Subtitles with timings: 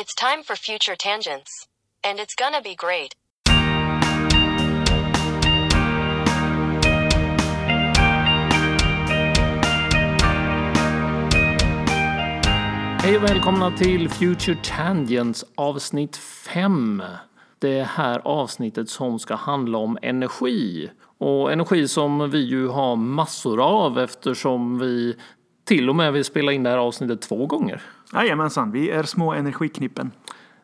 [0.00, 1.50] It's time for Future Tangents.
[2.04, 3.12] And it's gonna be great.
[13.02, 17.02] Hej och välkomna till Future Tangents avsnitt 5.
[17.58, 20.90] Det här avsnittet som ska handla om energi.
[21.18, 25.16] Och energi som vi ju har massor av eftersom vi
[25.64, 27.82] till och med vill spela in det här avsnittet två gånger.
[28.12, 30.10] Jajamensan, vi är små energiknippen.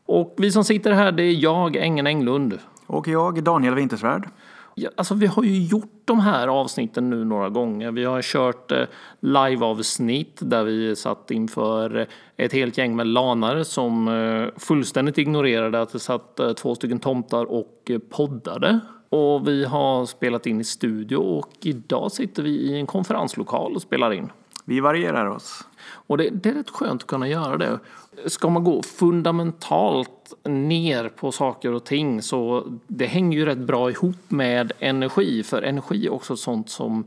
[0.07, 2.59] Och vi som sitter här det är jag, Engen Englund.
[2.87, 4.29] Och jag, Daniel Wintersvärd.
[4.75, 7.93] Ja, alltså vi har ju gjort de här avsnitten nu några gånger.
[7.93, 8.85] Vi har kört eh,
[9.21, 15.93] live-avsnitt där vi satt inför ett helt gäng med lanare som eh, fullständigt ignorerade att
[15.93, 18.81] det satt eh, två stycken tomtar och eh, poddade.
[19.09, 23.83] Och vi har spelat in i studio och idag sitter vi i en konferenslokal och
[23.83, 24.31] spelar in.
[24.65, 25.65] Vi varierar oss.
[25.85, 27.79] Och det, det är rätt skönt att kunna göra det.
[28.27, 33.91] Ska man gå fundamentalt ner på saker och ting så det hänger ju rätt bra
[33.91, 35.43] ihop med energi.
[35.43, 37.05] För energi är också sånt som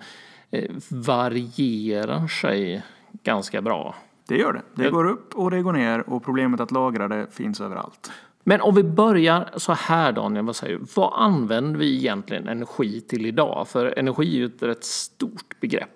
[0.52, 2.84] eh, varierar sig
[3.23, 3.96] ganska bra.
[4.28, 4.84] Det gör det.
[4.84, 8.12] Det går upp och det går ner och problemet att lagra det finns överallt.
[8.48, 10.86] Men om vi börjar så här Daniel, vad säger du?
[10.96, 13.68] Vad använder vi egentligen energi till idag?
[13.68, 15.95] För energi är ju ett rätt stort begrepp.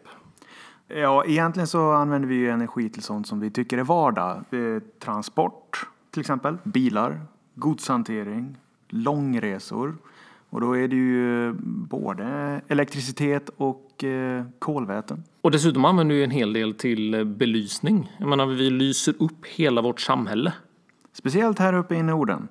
[0.96, 4.36] Ja, egentligen så använder vi ju energi till sånt som vi tycker är vardag.
[4.52, 6.58] Eh, Transport, till exempel.
[6.64, 7.22] Bilar,
[7.56, 9.96] godshantering, långresor.
[10.50, 15.24] Och då är det ju både elektricitet och eh, kolväten.
[15.42, 18.12] Och dessutom använder vi en hel del till eh, belysning.
[18.18, 20.54] Jag menar, vi lyser upp hela vårt samhälle.
[21.14, 22.48] Speciellt här uppe i Norden.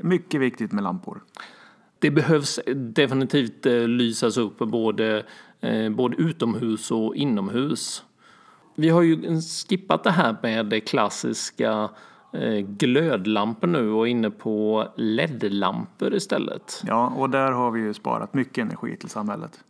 [0.00, 1.20] Mycket viktigt med lampor.
[1.98, 5.24] Det behövs definitivt eh, lysas upp både, eh,
[5.90, 8.04] både utomhus och inomhus.
[8.74, 11.88] Vi har ju skippat det här med det klassiska
[12.32, 16.82] eh, glödlampor nu och inne på LED-lampor istället.
[16.86, 19.60] Ja, och där har vi ju sparat mycket energi till samhället.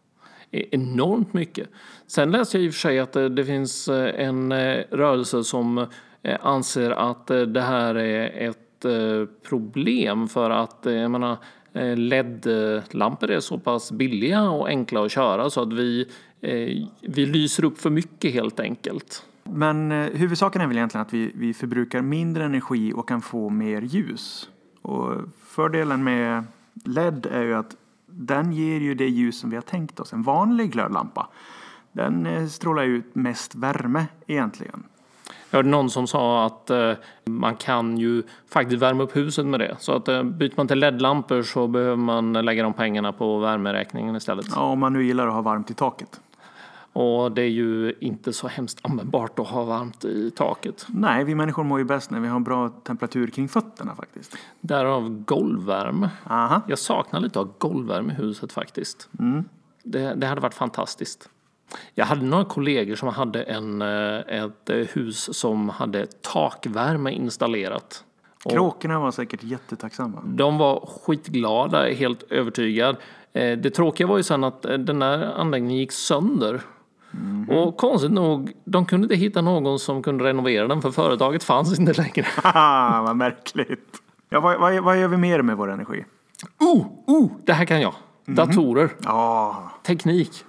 [0.51, 1.69] E- Enormt mycket.
[2.07, 5.45] Sen läste jag i och för sig att det, det finns eh, en eh, rörelse
[5.45, 5.87] som
[6.23, 11.33] eh, anser att eh, det här är ett eh, problem för att eh, jag menar,
[11.33, 11.39] eh,
[11.73, 16.09] Eh, LED-lampor är så pass billiga och enkla att köra så att vi,
[16.41, 19.27] eh, vi lyser upp för mycket helt enkelt.
[19.45, 23.49] Men eh, huvudsaken är väl egentligen att vi, vi förbrukar mindre energi och kan få
[23.49, 24.49] mer ljus.
[24.83, 25.17] Och
[25.47, 26.45] fördelen med
[26.85, 30.13] LED är ju att den ger ju det ljus som vi har tänkt oss.
[30.13, 31.29] En vanlig glödlampa,
[31.93, 34.83] den eh, strålar ut mest värme egentligen.
[35.51, 36.93] Jag hörde någon som sa att eh,
[37.25, 39.77] man kan ju faktiskt värma upp huset med det.
[39.79, 44.17] Så att eh, byter man till LED-lampor så behöver man lägga de pengarna på värmeräkningen
[44.17, 44.47] istället.
[44.55, 46.21] Ja, om man nu gillar att ha varmt i taket.
[46.93, 50.87] Och det är ju inte så hemskt användbart att ha varmt i taket.
[50.89, 54.37] Nej, vi människor mår ju bäst när vi har bra temperatur kring fötterna faktiskt.
[54.61, 56.11] Därav golvvärme.
[56.25, 56.61] Aha.
[56.69, 59.09] Jag saknar lite av golvvärme i huset faktiskt.
[59.83, 61.29] Det, det hade varit fantastiskt.
[61.95, 68.05] Jag hade några kollegor som hade en, eh, ett eh, hus som hade takvärme installerat.
[68.51, 70.23] Kråkorna var säkert jättetacksamma.
[70.25, 72.97] de var skitglada, helt övertygad.
[73.33, 76.61] Eh, Det tråkiga var ju sen att den här anläggningen gick sönder.
[77.49, 81.79] Och konstigt nog, de kunde inte hitta någon som kunde renovera den för företaget fanns
[81.79, 82.27] inte längre.
[82.43, 83.97] Haha, vad märkligt.
[84.29, 86.05] Ja, vad, vad, vad gör vi mer med vår energi?
[86.61, 87.95] Oh, oh, det här kan jag.
[88.27, 90.45] Datorer, Ja, teknik.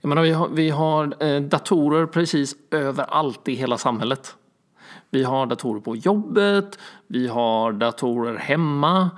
[0.00, 4.36] Jag menar, vi har, vi har eh, datorer precis överallt i hela samhället.
[5.10, 9.10] Vi har datorer på jobbet, vi har datorer hemma.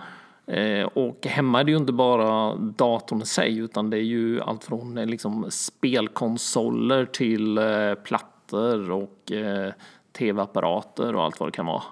[0.47, 4.41] Eh, och hemma är det ju inte bara datorn i sig utan det är ju
[4.41, 9.73] allt från eh, liksom, spelkonsoler till eh, plattor och eh,
[10.13, 11.83] tv-apparater och allt vad det kan vara.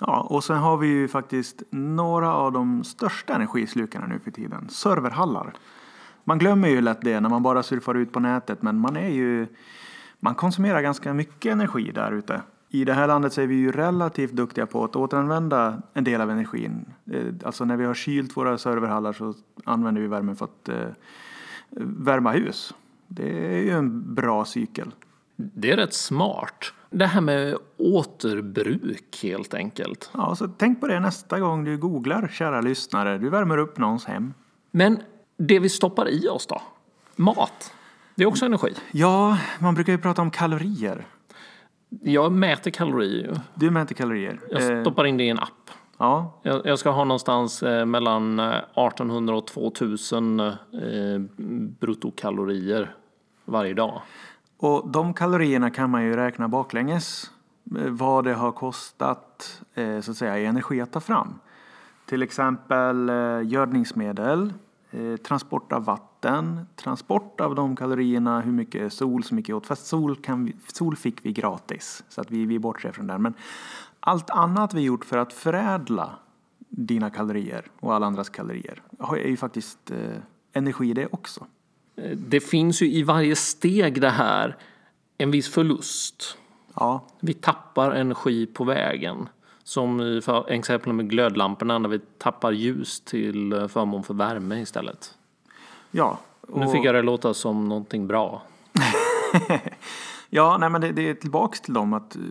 [0.00, 4.68] Ja, och sen har vi ju faktiskt några av de största energislukarna nu för tiden.
[4.68, 5.52] Serverhallar.
[6.24, 9.08] Man glömmer ju lätt det när man bara surfar ut på nätet, men man är
[9.08, 9.46] ju...
[10.20, 12.42] Man konsumerar ganska mycket energi där ute.
[12.68, 16.20] I det här landet så är vi ju relativt duktiga på att återanvända en del
[16.20, 16.84] av energin.
[17.12, 19.34] Eh, Alltså när vi har kylt våra serverhallar så
[19.64, 20.86] använder vi värmen för att eh,
[21.80, 22.74] värma hus.
[23.08, 24.94] Det är ju en bra cykel.
[25.36, 26.72] Det är rätt smart.
[26.90, 30.10] Det här med återbruk helt enkelt.
[30.14, 33.18] Ja, så tänk på det nästa gång du googlar, kära lyssnare.
[33.18, 34.34] Du värmer upp någons hem.
[34.70, 34.98] Men
[35.48, 36.62] det vi stoppar i oss då?
[37.16, 37.72] Mat.
[38.14, 38.74] Det är också energi.
[38.92, 41.06] Ja, man brukar ju prata om kalorier.
[42.02, 43.40] Jag mäter kalorier.
[43.54, 44.40] Du mäter kalorier.
[44.50, 45.70] Jag Eh, stoppar in det i en app.
[45.98, 50.54] ja, Jag ska ha någonstans eh, mellan eh, 1800 och 2000 eh,
[51.80, 52.94] bruttokalorier
[53.44, 54.02] varje dag.
[54.58, 57.30] och de kalorierna kan man ju räkna baklänges.
[57.78, 61.34] eh, vad det har kostat eh, så att säga, i energi att ta fram.
[62.06, 64.52] Till exempel eh, gödningsmedel, eh,
[65.22, 69.66] transport av vatten, transport av de kalorierna, hur mycket sol som gick åt.
[69.66, 73.22] Fast sol, kan vi, sol fick vi gratis, så att vi, vi bortser från den.
[73.22, 73.34] Men
[74.00, 76.10] allt annat vi gjort för att förädla
[76.68, 79.96] dina kalorier och alla andras kalorier är ju faktiskt eh,
[80.52, 81.46] energi det också.
[81.96, 84.56] Eh, Det finns ju i varje steg det här
[85.18, 86.38] en viss förlust.
[86.74, 89.28] Ja, Vi tappar energi på vägen.
[89.64, 94.60] Som i för exempel med glödlamporna när vi tappar ljus till eh, förmån för värme
[94.60, 95.14] istället.
[95.90, 96.18] ja.
[96.54, 98.42] Nu fick jag det låta som någonting bra.
[100.32, 102.22] Ja, nej men det, det är tillbaks till dem att eh,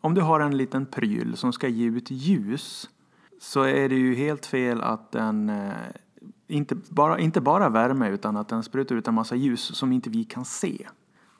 [0.00, 2.88] om du har en liten pryl som ska ge ut ljus
[3.40, 5.72] så är det ju helt fel att den eh,
[6.46, 10.10] inte bara, inte bara värme utan att den sprutar ut en massa ljus som inte
[10.10, 10.86] vi kan se.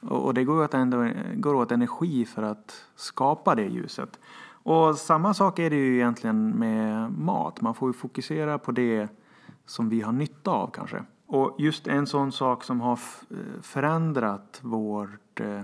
[0.00, 4.18] Och, och det går åt, ändå, går åt energi för att skapa det ljuset.
[4.68, 7.60] Och samma sak är det ju egentligen med mat.
[7.60, 9.08] Man får ju fokusera på det
[9.66, 11.02] som vi har nytta av kanske.
[11.26, 12.98] Och just en sån sak som har
[13.62, 15.60] förändrat vårt, eh,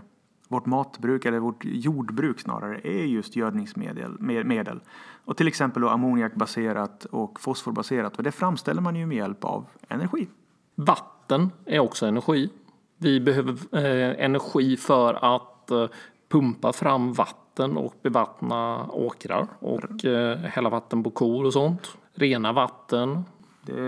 [0.49, 4.21] vårt matbruk, eller vårt jordbruk snarare, är just gödningsmedel.
[4.21, 4.81] Medel.
[5.25, 8.17] Och till exempel då ammoniakbaserat och fosforbaserat.
[8.17, 10.29] Och det framställer man ju med hjälp av energi.
[10.75, 12.51] Vatten är också energi.
[12.99, 15.87] Vi behöver eh, energi för att eh,
[16.29, 21.97] pumpa fram vatten och bevattna åkrar och eh, hälla vatten på kor och sånt.
[22.15, 23.25] Rena vatten.
[23.63, 23.81] Det,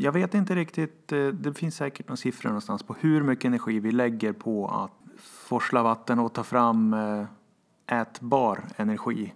[0.00, 3.80] jag vet inte riktigt, eh, det finns säkert några siffror någonstans på hur mycket energi
[3.80, 9.34] vi lägger på att forsla vatten och ta fram eh, ätbar energi.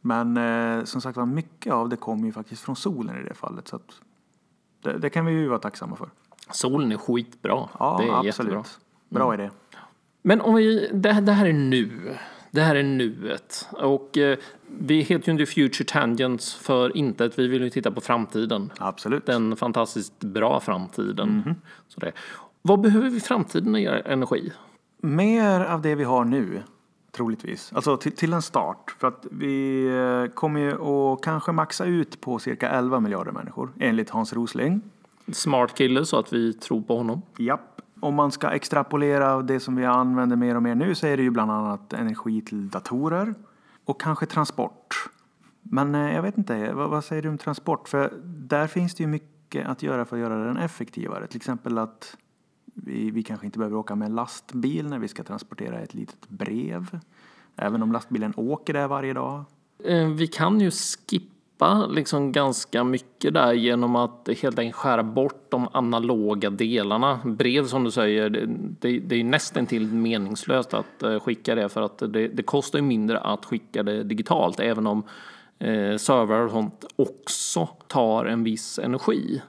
[0.00, 3.34] Men eh, som sagt var, mycket av det kommer ju faktiskt från solen i det
[3.34, 3.68] fallet.
[3.68, 3.80] Så
[4.82, 6.10] det, det kan vi ju vara tacksamma för.
[6.50, 7.68] Solen är skitbra.
[7.78, 8.52] Ja, det är absolut.
[8.52, 8.64] jättebra.
[9.08, 9.50] Bra idé.
[10.22, 12.16] Men om vi, det, det här är nu.
[12.56, 13.68] Det här är nuet.
[13.72, 17.38] Och eh, vi heter ju inte Future Tangents för intet.
[17.38, 18.72] Vi vill ju titta på framtiden.
[18.78, 19.26] Absolut.
[19.26, 21.54] Den fantastiskt bra framtiden.
[21.88, 22.12] Så det.
[22.62, 24.52] Vad behöver vi i framtiden gäller energi?
[25.02, 26.62] Mer av det vi har nu,
[27.12, 27.72] troligtvis.
[27.72, 28.96] Alltså till, till en start.
[28.98, 33.72] För att vi eh, kommer ju att kanske maxa ut på cirka 11 miljarder människor,
[33.80, 34.80] enligt Hans Rosling.
[35.32, 37.22] Smart kille så att vi tror på honom.
[37.38, 37.80] Japp.
[38.06, 41.22] Om man ska extrapolera det som vi använder mer och mer nu så är det
[41.22, 43.34] ju bland annat energi till datorer
[43.84, 44.94] och kanske transport.
[45.62, 47.88] Men eh, jag vet inte, vad, vad säger du om transport?
[47.88, 51.26] För där finns det ju mycket att göra för att göra den effektivare.
[51.26, 52.16] Till exempel att
[52.64, 56.98] vi, vi kanske inte behöver åka med lastbil när vi ska transportera ett litet brev.
[57.56, 59.44] Även om lastbilen åker där varje dag.
[59.84, 61.35] Eh, vi kan ju skippa
[61.90, 67.20] liksom ganska mycket där genom att helt enkelt skära bort de analoga delarna.
[67.24, 68.30] Brev som du säger,
[68.80, 72.78] det, det, är nästan till meningslöst att eh, skicka det för att det, det kostar
[72.78, 75.02] ju mindre att skicka det digitalt även om
[75.58, 79.42] eh, servrar och sånt också tar en viss energi.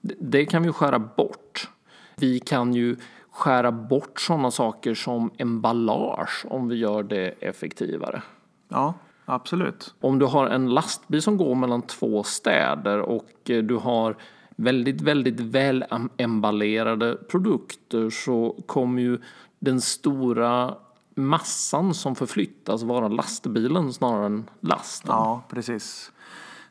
[0.00, 1.68] Det, det kan vi skära bort.
[2.16, 2.96] Vi kan ju
[3.30, 8.22] skära bort sådana saker som emballage om vi gör det effektivare.
[8.68, 8.94] Ja,
[9.34, 9.94] absolut.
[10.00, 14.16] Om du har en lastbil som går mellan två städer och eh, du har
[14.56, 19.18] väldigt, väldigt väl em- emballerade produkter så kommer ju
[19.58, 20.74] den stora
[21.14, 25.10] massan som förflyttas vara lastbilen snarare än lasten.
[25.14, 26.12] Ja, precis.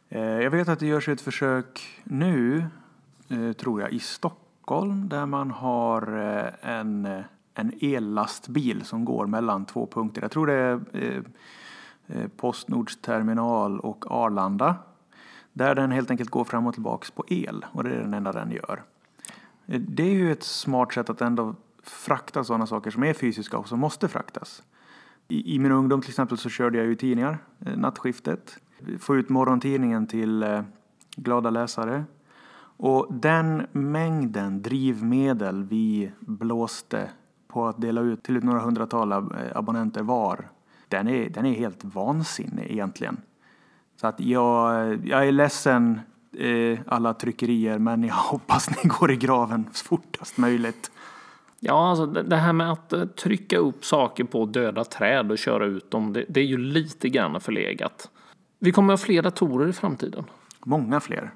[0.10, 2.65] Eh, Jag vet att det görs ett försök nu,
[3.30, 6.01] eh, tror jag, i Stockholm där man har
[6.62, 7.06] en,
[7.53, 10.22] en ellastbil som går mellan två punkter.
[10.22, 11.24] Jag tror det är
[12.15, 14.75] Eh, Postnords terminal och Arlanda.
[15.53, 18.32] Där den helt enkelt går fram och tillbaks på el och det är den enda
[18.32, 18.84] den gör.
[19.65, 23.58] Eh, det är ju ett smart sätt att ändå frakta sådana saker som är fysiska
[23.58, 24.63] och som måste fraktas.
[25.27, 28.58] I, I min ungdom till exempel så körde jag ju tidningar, eh, nattskiftet.
[29.00, 30.63] Få ut morgontidningen till
[31.15, 32.03] glada läsare.
[32.77, 37.10] Och den mängden drivmedel vi blåste
[37.48, 39.13] på att dela ut till några hundratal
[39.56, 40.50] abonnenter var,
[40.91, 43.21] den är, den är helt vansinnig egentligen.
[44.01, 46.00] Så att jag, jag är ledsen
[46.38, 50.91] eh, alla tryckerier men jag hoppas ni går i graven så fortast möjligt.
[51.60, 55.38] Ja, alltså det det här med att eh, trycka upp saker på döda träd och
[55.38, 58.10] köra ut dem, det, det är ju lite grann förlegat.
[58.60, 60.24] Vi kommer att ha fler datorer i framtiden.
[60.65, 61.31] Många fler.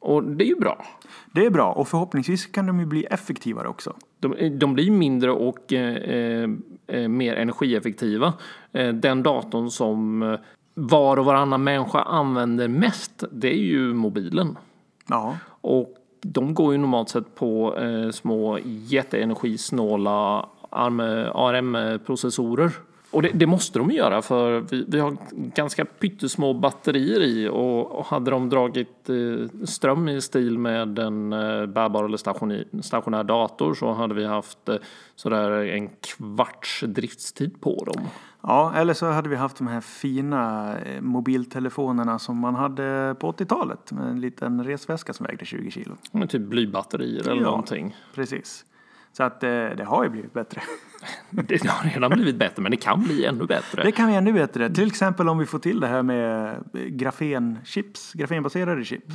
[0.00, 0.84] Och det är ju bra.
[1.32, 3.96] Det är bra och förhoppningsvis kan de ju bli effektivare också.
[4.20, 6.50] De, de blir mindre och eh,
[6.86, 8.32] eh, mer energieffektiva.
[8.72, 10.38] Eh, den datorn som eh,
[10.74, 14.58] var och varannan människa använder mest, det är ju mobilen.
[15.06, 22.72] Ja, Och de går ju normalt sett på eh, små jätteenergisnåla ARM-processorer.
[23.10, 27.90] Och det, det måste de göra för vi, vi har ganska pyttesmå batterier i och,
[27.98, 33.24] och hade de dragit eh, ström i stil med en eh, bärbar eller stationär, stationär
[33.24, 34.76] dator så hade vi haft eh,
[35.14, 38.04] sådär en kvarts driftstid på dem.
[38.42, 43.32] Ja, eller så hade vi haft de här fina eh, mobiltelefonerna som man hade på
[43.32, 45.96] 80-talet med en liten resväska som vägde 20 kilo.
[46.12, 47.50] Med typ blybatterier eller Ja.
[47.50, 47.96] någonting.
[48.14, 48.64] Precis.
[49.12, 50.60] Så att eh, det har ju blivit bättre.
[51.30, 53.82] Det har redan blivit bättre men det kan bli ännu bättre.
[53.82, 54.74] Det kan bli ännu bättre.
[54.74, 59.14] Till exempel om vi får till det här med grafenchips, grafenbaserade chips.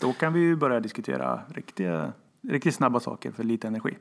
[0.00, 2.12] Då kan vi ju börja diskutera riktiga,
[2.48, 3.96] riktigt snabba saker för lite energi.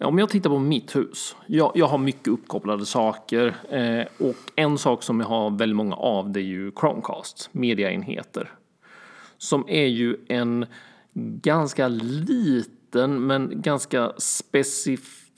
[0.00, 1.36] Om jag tittar på mitt hus.
[1.46, 5.94] Jag, jag har mycket uppkopplade saker eh, och en sak som jag har väldigt många
[5.94, 8.52] av det är ju Chromecast, mediaenheter.
[9.38, 10.66] Som är ju en
[11.42, 14.12] ganska liten men ganska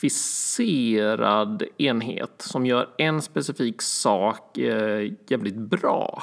[0.00, 6.22] specificerad enhet som gör en specifik sak eh, jävligt bra.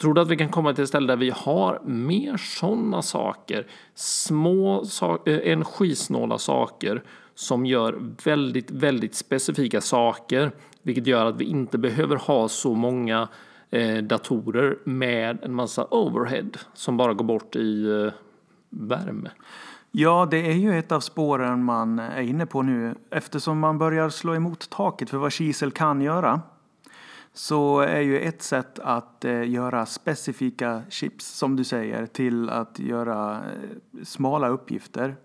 [0.00, 3.66] Tror du att vi kan komma till ett ställe där vi har mer sådana saker?
[3.94, 4.84] Små
[5.26, 7.02] eh, energisnåla saker
[7.34, 10.52] som gör väldigt, väldigt specifika saker.
[10.82, 13.28] Vilket gör att vi inte behöver ha så många
[13.70, 18.12] eh, datorer med en massa overhead som bara går bort i eh,
[18.70, 19.30] värme.
[19.94, 22.94] Ja, det är ju ett av spåren man är inne på nu.
[23.10, 26.40] Eftersom man börjar slå emot taket för vad kisel kan göra
[27.32, 32.78] så är ju ett sätt att eh, göra specifika chips, som du säger, till att
[32.78, 35.16] göra eh, smala uppgifter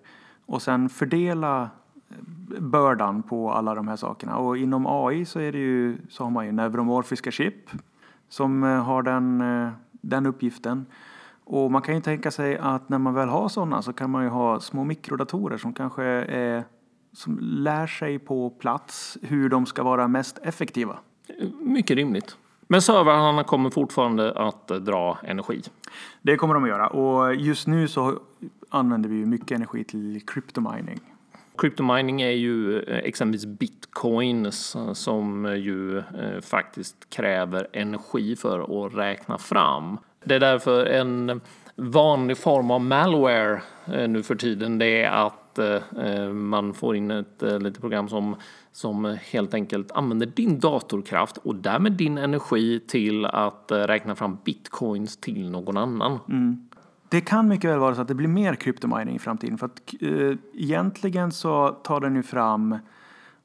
[0.45, 1.69] och sen fördela
[2.09, 4.37] eh, bördan på alla de här sakerna.
[4.37, 7.69] Och inom AI så, är det ju, så har man ju neuromorfiska chip
[8.29, 9.43] som har den,
[9.91, 10.85] den uppgiften.
[11.49, 14.23] Och man kan ju tänka sig att när man väl har sådana så kan man
[14.23, 16.63] ju ha små mikrodatorer som kanske är,
[17.13, 20.97] som lär sig på plats hur de ska vara mest effektiva.
[21.61, 22.37] Mycket rimligt.
[22.67, 25.61] Men servrarna kommer fortfarande att dra energi.
[26.21, 28.19] Det kommer de att göra och just nu så
[28.69, 30.99] använder vi mycket energi till cryptomining.
[31.57, 39.37] Cryptomining är ju eh, exempelvis bitcoins som ju eh, faktiskt kräver energi för att räkna
[39.37, 39.97] fram.
[40.27, 41.41] Det är därför en
[41.75, 46.95] vanlig form av malware eh, nu för tiden det är att eh, eh, man får
[46.95, 48.35] in ett litet program som,
[48.71, 55.17] som helt enkelt använder din datorkraft och därmed din energi till att räkna fram bitcoins
[55.17, 56.19] till någon annan.
[56.29, 56.67] Mm.
[57.09, 59.93] Det kan mycket väl vara så att det blir mer kryptomining i framtiden för att
[60.01, 62.77] eh, egentligen så tar den ju fram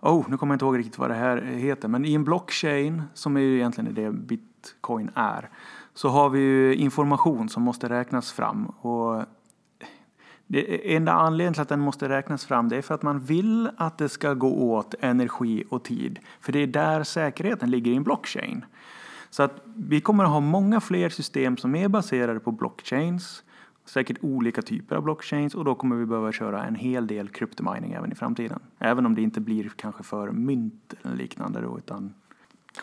[0.05, 3.03] Oh, nu kommer jag inte ihåg riktigt vad det här heter, men i en blockchain,
[3.15, 5.51] som är ju egentligen det bitcoin är,
[5.95, 8.67] så har vi ju information som måste räknas fram.
[8.67, 9.25] Och
[10.47, 13.71] det enda anledningen till att den måste räknas fram det är för att man vill
[13.77, 16.19] att det ska gå åt energi och tid.
[16.41, 18.65] För det är där säkerheten ligger i en blockchain.
[19.31, 23.43] Så att vi kommer att ha många fler system som är baserade på blockchains.
[23.85, 27.93] Säkert olika typer av blockchains och då kommer vi behöva köra en hel del kryptomining
[27.93, 28.61] även i framtiden.
[28.79, 32.15] Även om det inte blir kanske för mynt eller liknande då utan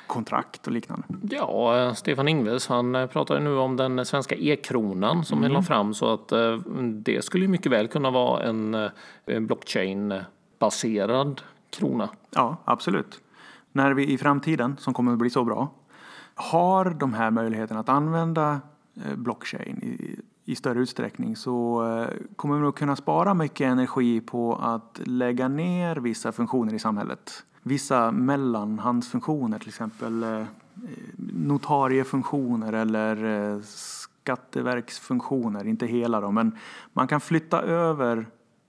[0.07, 1.07] kontrakt och liknande.
[1.29, 5.51] Ja, Stefan Ingves han eh, pratar ju nu om den svenska e-kronan som mm.
[5.51, 8.89] la fram så att eh, det skulle mycket väl kunna vara en, eh,
[9.25, 12.09] en blockchain-baserad krona.
[12.29, 13.19] Ja, absolut.
[13.71, 15.73] När vi i framtiden, som kommer att bli så bra,
[16.35, 18.61] har de här möjligheterna att använda
[19.15, 20.19] blockchain i,
[20.51, 21.83] i större utsträckning så
[22.35, 27.43] kommer vi nog kunna spara mycket energi på att lägga ner vissa funktioner i samhället.
[27.63, 30.43] Vissa mellanhandsfunktioner, till exempel eh,
[31.17, 36.57] notariefunktioner eller eh, skatteverksfunktioner, inte hela då, men
[36.93, 38.27] man kan flytta över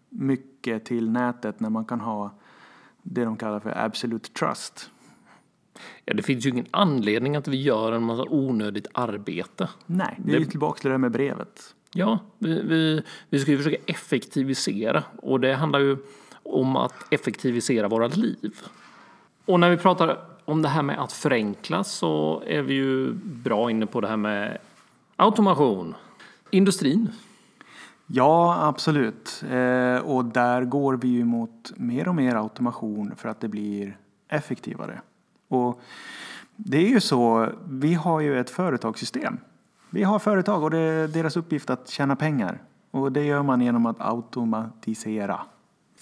[0.08, 2.30] mycket till nätet när man kan ha
[3.02, 4.90] det de kallar för absolute trust.
[6.04, 9.68] Ja, det finns ju ingen anledning att vi gör en massa onödigt arbete.
[9.86, 11.74] Nej, vi är ju tillbaka till det här med brevet.
[11.92, 15.96] Ja, vi, vi, vi ska ju försöka effektivisera och det handlar ju
[16.32, 18.54] om att effektivisera våra liv.
[19.44, 23.70] Och när vi pratar om det här med att förenkla så är vi ju bra
[23.70, 24.58] inne på det här med
[25.16, 25.94] automation.
[26.50, 27.08] Industrin.
[28.06, 29.44] Ja, absolut.
[29.50, 33.96] Eh, och där går vi ju mot mer och mer automation för att det blir
[34.28, 35.00] effektivare.
[35.48, 35.80] Och
[36.56, 39.38] det är ju så, vi har ju ett företagssystem.
[39.90, 42.62] Vi har företag och det är deras uppgift att tjäna pengar.
[42.90, 45.40] Och det gör man genom att automatisera.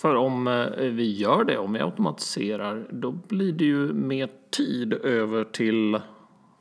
[0.01, 4.93] För om eh, vi gör det, om vi automatiserar, då blir det ju mer tid
[4.93, 6.01] över till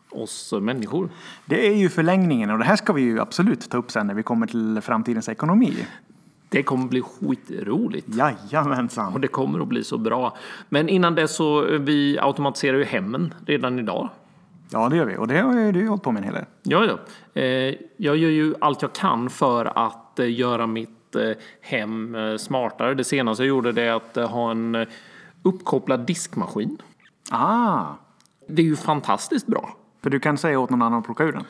[0.10, 1.10] oss människor.
[1.46, 4.14] Det är ju förlängningen och det här ska vi ju absolut ta upp sen när
[4.14, 5.74] vi kommer till framtidens ekonomi.
[6.50, 8.08] Det kommer bli skitroligt.
[8.16, 9.14] Jajamensan.
[9.14, 10.38] Och det kommer att bli så bra.
[10.70, 14.10] Men innan dess så eh, vi automatiserar ju hemmen redan idag.
[14.72, 15.18] Ja, det gör vi.
[15.18, 16.46] Och det har du hållit på med en hel del.
[16.64, 17.00] Ja, ja.
[17.42, 22.94] Eh, jag gör ju allt jag kan för att göra mitt eh, hem eh, smartare.
[22.94, 24.86] Det senaste jag gjorde det är att eh, ha en
[25.44, 26.78] uppkopplad diskmaskin.
[27.32, 27.86] Ah,
[28.48, 29.76] Det är ju fantastiskt bra.
[30.04, 31.44] för du kan säga åt någon annan att plocka ur den.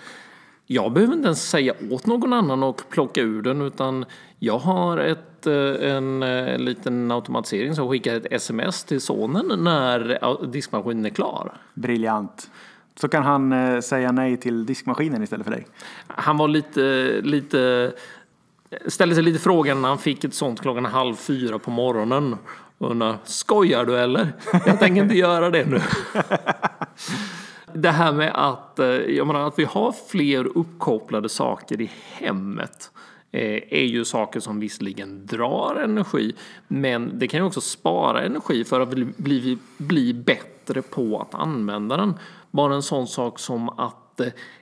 [0.65, 4.05] Jag behöver inte ens säga åt någon annan att plocka ur den utan
[4.39, 11.05] jag har ett, en, eh, liten automatisering som skickar ett sms till sonen när diskmaskinen
[11.05, 11.57] är klar.
[11.73, 12.49] Briljant.
[12.95, 15.67] Så kan han säga nej till diskmaskinen istället för dig.
[16.07, 16.81] Han var lite,
[17.23, 17.91] lite
[18.88, 22.36] ställde sig lite frågan när han fick ett sånt klockan halv fyra på morgonen.
[22.77, 24.33] Undrar, skojar du eller?
[24.65, 25.81] Jag tänker inte göra det nu.
[27.74, 32.91] Det här med att, eh, jag menar, att vi har fler uppkopplade saker i hemmet
[33.31, 36.36] eh, är ju saker som visserligen drar energi
[36.67, 41.39] men det kan ju också spara energi för att bli, bli, bli bättre på att
[41.39, 42.13] använda den.
[42.51, 44.06] Bara en sån sak som att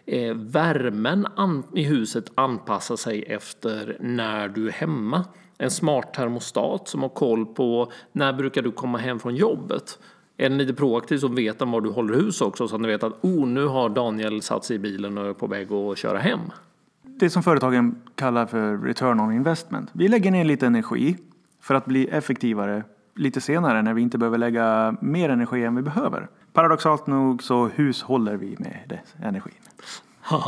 [0.06, 5.26] eh, värmen an, i huset anpassar sig efter när du är hemma.
[5.58, 10.00] En smart termostat som har koll på när brukar du komma hem från jobbet.
[10.38, 12.92] Är den lite proaktiv så vet den var du håller hus också så att den
[12.92, 15.98] vet att oh, nu har Daniel satt sig i bilen och är på väg att
[15.98, 16.40] köra hem.
[17.02, 19.90] Det som företagen kallar för return on investment.
[19.94, 21.18] Vi lägger ner lite energi
[21.62, 22.84] för att bli effektivare
[23.16, 26.28] lite senare när vi inte behöver lägga mer energi än vi behöver.
[26.56, 29.54] Paradoxalt nog så hushåller vi med energin.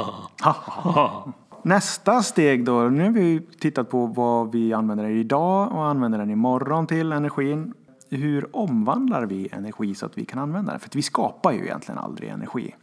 [1.63, 6.29] Nästa steg då, nu har vi tittat på vad vi använder idag och använder den
[6.29, 7.73] imorgon till energin.
[8.09, 10.79] Hur omvandlar vi energi så att vi kan använda den?
[10.79, 12.75] För vi skapar ju egentligen aldrig energi.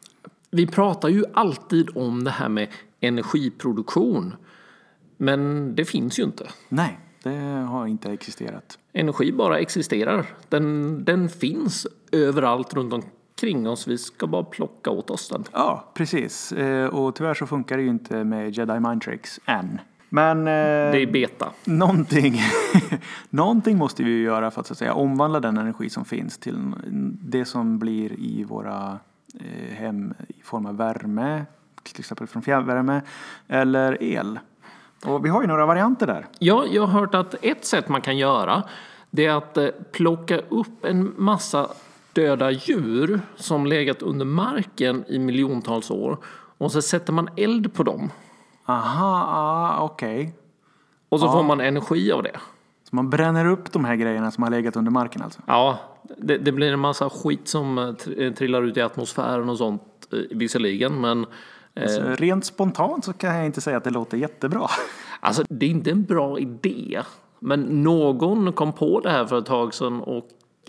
[0.50, 2.69] Vi pratar ju alltid om det här med
[3.00, 4.35] energiproduktion.
[5.16, 6.47] Men det finns ju inte.
[6.69, 7.38] Nej, det
[7.69, 8.78] har inte existerat.
[8.93, 10.26] Energi bara existerar.
[10.49, 13.87] Den, den finns överallt runt omkring oss.
[13.87, 15.44] Vi ska bara plocka åt oss den.
[15.52, 16.52] Ja, precis.
[16.52, 19.80] Eh, Och tyvärr så funkar det ju inte med Jedi Mind Tricks än.
[20.09, 20.44] Men eh,
[20.92, 21.50] Det är beta.
[21.64, 22.40] någonting,
[23.31, 26.38] någonting måste vi ju göra för att, så att säga, omvandla den energi som finns
[26.38, 26.72] till
[27.22, 28.98] det som blir i våra
[29.40, 31.44] eh, hem i form av värme,
[31.83, 33.00] till exempel från fjärrvärme
[33.48, 34.38] eller el.
[35.05, 36.27] Och vi har ju några varianter där.
[36.38, 38.62] Ja, jag har hört att ett sätt man kan göra
[39.11, 39.59] det är att
[39.92, 41.68] plocka upp en massa
[42.14, 46.18] döda djur som legat under marken i miljontals år
[46.59, 48.11] och så sätter man eld på dem
[48.66, 50.35] Aha, ah, okej.
[51.09, 52.37] och så får man energi av det.
[52.90, 55.40] Så man bränner upp de här grejerna som har legat under marken alltså?
[55.46, 55.79] Ja,
[56.18, 57.85] det, det blir en massa skit som eh,
[58.18, 61.27] eh, trillar ut i atmosfären och sånt eh, visserligen men
[61.87, 64.66] Så rent spontant så kan jag inte säga att det låter jättebra.
[65.20, 67.03] Alltså, det är inte en bra idé.
[67.38, 70.29] Men någon kom på det här för ett tag sedan och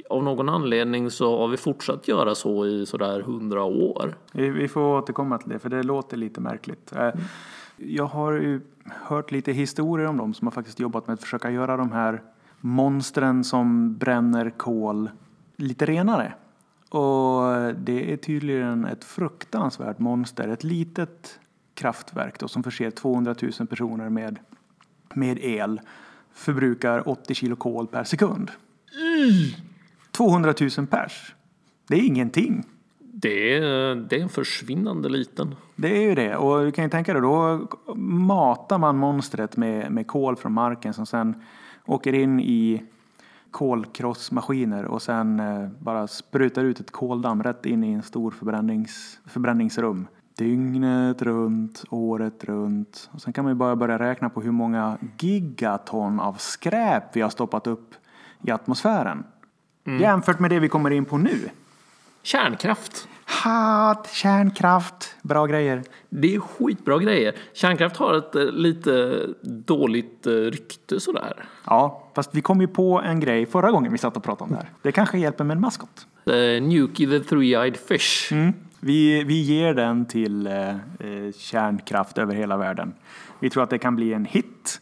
[0.09, 4.17] av någon anledning så har vi fortsatt göra så i sådär hundra år.
[4.31, 6.93] Vi, får återkomma till det, för det låter lite märkligt.
[6.95, 7.09] Eh,
[7.77, 11.51] Jag har ju hört lite historier om dem som har faktiskt jobbat med att försöka
[11.51, 12.21] göra de här
[12.59, 15.09] monstren som bränner kol
[15.55, 16.33] lite renare.
[16.89, 17.43] Och
[17.75, 21.39] det är tydligen ett fruktansvärt monster, ett litet
[21.73, 24.39] kraftverk då, som förser 200 000 personer med,
[25.13, 25.81] med el.
[26.33, 28.51] Förbrukar 80 kilo kol per sekund.
[30.15, 31.35] 200 000 pers.
[31.87, 32.63] Det är ingenting.
[32.99, 35.55] Det är, det är en försvinnande liten.
[35.75, 36.35] Det är ju det.
[36.35, 40.93] Och du kan ju tänka dig, då matar man monstret med, med kol från marken
[40.93, 41.43] som sen
[41.85, 42.83] åker in i
[43.51, 49.19] kolkrossmaskiner och sen eh, bara sprutar ut ett koldamm rätt in i en stor förbrännings,
[49.25, 50.07] förbränningsrum.
[50.37, 53.09] Dygnet runt, året runt.
[53.11, 57.21] Och sen kan man ju bara börja räkna på hur många gigaton av skräp vi
[57.21, 57.93] har stoppat upp
[58.41, 59.23] i atmosfären.
[59.85, 61.49] Jämfört med det vi kommer in på nu.
[62.23, 63.07] Kärnkraft.
[63.27, 65.83] Hat, kärnkraft, bra grejer.
[66.09, 67.35] Det är skitbra grejer.
[67.53, 71.45] Kärnkraft har ett eh, lite dåligt eh, rykte sådär.
[71.65, 74.49] Ja, fast vi kom ju på en grej förra gången vi satt och pratade om
[74.49, 74.69] det här.
[74.81, 76.07] Det kanske hjälper med en maskot.
[76.29, 78.31] Uh, Nuki the three-eyed fish.
[78.79, 80.75] Vi, vi ger den till eh,
[81.37, 82.93] kärnkraft över hela världen.
[83.39, 84.81] Vi tror att det kan bli en hit.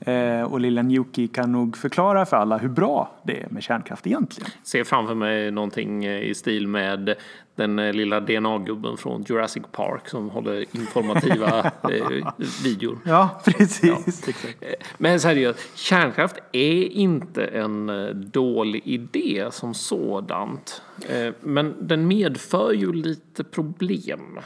[0.00, 4.06] Eh, och lilla Nuki kan nog förklara för alla hur bra det är med kärnkraft
[4.06, 4.50] egentligen.
[4.62, 7.14] Ser framför mig någonting eh, i stil med
[7.54, 12.32] den eh, lilla DNA-gubben från Jurassic Park som håller informativa eh,
[12.64, 12.98] videor.
[13.04, 14.28] Ja, precis.
[14.28, 14.56] Exakt.
[14.62, 17.90] Eh, Men seriöst, kärnkraft är inte en
[18.32, 20.82] dålig idé som sådant.
[21.08, 24.38] Eh, Men den medför ju lite problem.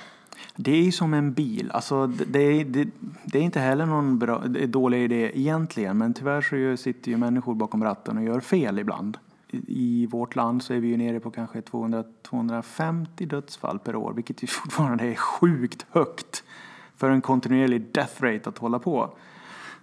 [0.62, 1.70] Det är ju som en bil.
[1.70, 2.88] Alltså, det, det, är- det,
[3.25, 5.99] det är inte heller någon bra, det är dålig idé egentligen.
[5.99, 6.40] Men tyvärr
[6.77, 9.18] så sitter ju människor bakom ratten och gör fel ibland.
[9.66, 14.12] I, vårt land så är vi ju nere på kanske 200-250 dödsfall per år.
[14.12, 16.44] Vilket ju fortfarande är sjukt högt
[16.96, 19.11] för en kontinuerlig death rate att hålla på.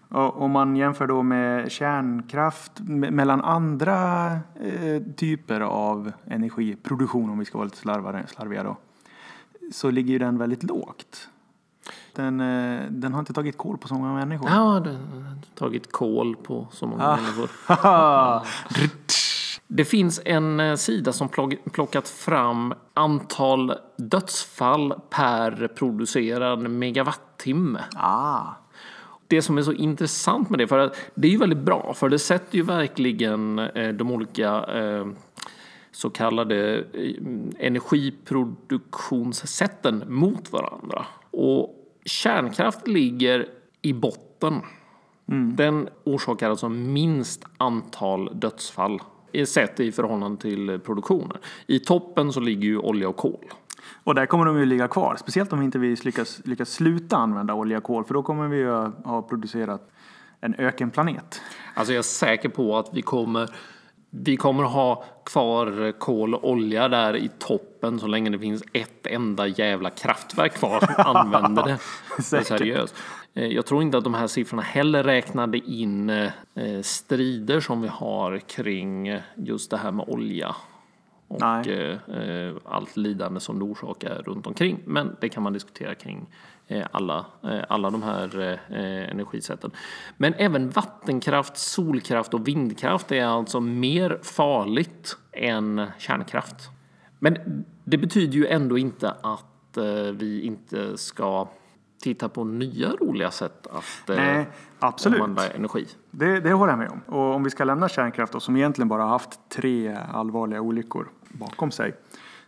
[0.09, 4.25] Och om man jämför då med kärnkraft mellan andra
[4.61, 8.77] eh, typer av energiproduktion, om vi ska vara lite slarvare, slarviga då,
[9.71, 11.29] så ligger ju den väldigt lågt.
[12.13, 14.49] Den, eh, den har inte tagit koll på så många människor.
[14.49, 17.49] Ja, det har tagit kol på så många människor.
[19.69, 27.83] Det finns en eh, sida som plock- plockat fram antal dödsfall per producerad megawattimme.
[27.95, 28.41] ah,
[29.27, 32.19] Det som är så intressant med det, för det är ju väldigt bra, för det
[32.19, 34.63] sätter ju verkligen eh, de olika
[35.97, 36.83] så kallade eh,
[37.59, 41.05] energiproduktionssätten mot varandra.
[41.31, 43.49] Och kärnkraft ligger
[43.81, 44.61] i botten.
[45.55, 49.01] Den orsakar alltså minst antal dödsfall
[49.45, 51.37] sett i förhållande till produktionen.
[51.67, 53.45] I toppen så ligger ju olja och kol.
[54.03, 55.15] och där kommer de ju ligga kvar.
[55.19, 58.03] Speciellt om inte vi lyckas, lyckas sluta använda olja och kol.
[58.03, 58.71] För då kommer vi ju
[59.03, 59.91] ha producerat
[60.41, 61.41] en ökenplanet.
[61.73, 63.49] Alltså jag är säker på att vi kommer,
[64.23, 69.07] vi kommer ha kvar kol och olja där i toppen så länge det finns ett
[69.07, 71.77] enda jävla kraftverk kvar som använder det.
[72.31, 72.95] det seriöst.
[73.33, 77.87] Eh, Jag tror inte att de här siffrorna heller räknade in eh, strider som vi
[77.87, 80.55] har kring eh, just det här med olja.
[81.27, 81.71] Och Nej.
[82.09, 84.79] eh, eh, allt lidande som det orsakar runt omkring.
[84.85, 86.25] Men det kan man diskutera kring eh,
[86.91, 89.71] alla, eh, alla de här eh, energisätten.
[90.17, 96.55] Men även vattenkraft, solkraft och vindkraft är alltså mer farligt än kärnkraft.
[97.19, 101.47] Men det betyder ju ändå inte att eh, vi inte ska
[102.01, 104.47] titta på nya roliga sätt att eh, Nej,
[104.79, 105.21] absolut.
[105.21, 105.87] använda energi.
[106.11, 107.01] Det, det håller jag med om.
[107.15, 111.71] Och om vi ska lämna kärnkraft då, som egentligen bara haft tre allvarliga olyckor bakom
[111.71, 111.93] sig.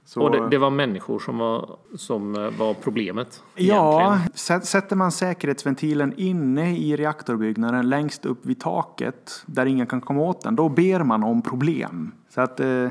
[0.05, 3.43] Så, Och det, det var människor som var, som eh, var problemet.
[3.55, 4.33] ja, egentligen.
[4.33, 10.21] sä- sätter man säkerhetsventilen inne i reaktorbyggnaden längst upp vid taket där ingen kan komma
[10.21, 12.12] åt den, då ber man om problem.
[12.29, 12.88] Så att, eh,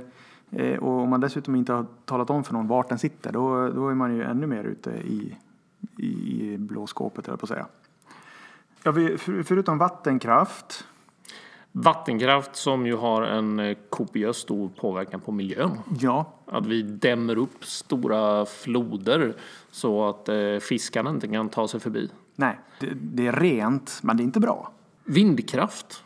[0.50, 3.68] eh, och om man dessutom inte har talat om för någon vart den sitter, då,
[3.68, 5.36] då är man ju ännu mer ute i,
[5.96, 7.66] i blå skåpet, höll jag på att säga.
[8.82, 10.84] Ja, vi, för, förutom vattenkraft
[11.72, 15.70] Vattenkraft som ju har en eh, kopiös stor påverkan på miljön.
[16.00, 19.34] Ja, Att vi dämmer upp stora floder
[19.70, 22.10] så att eh, fiskarna inte kan ta sig förbi.
[22.36, 24.72] nej, det, det är rent, men det är inte bra.
[25.04, 26.04] Vindkraft.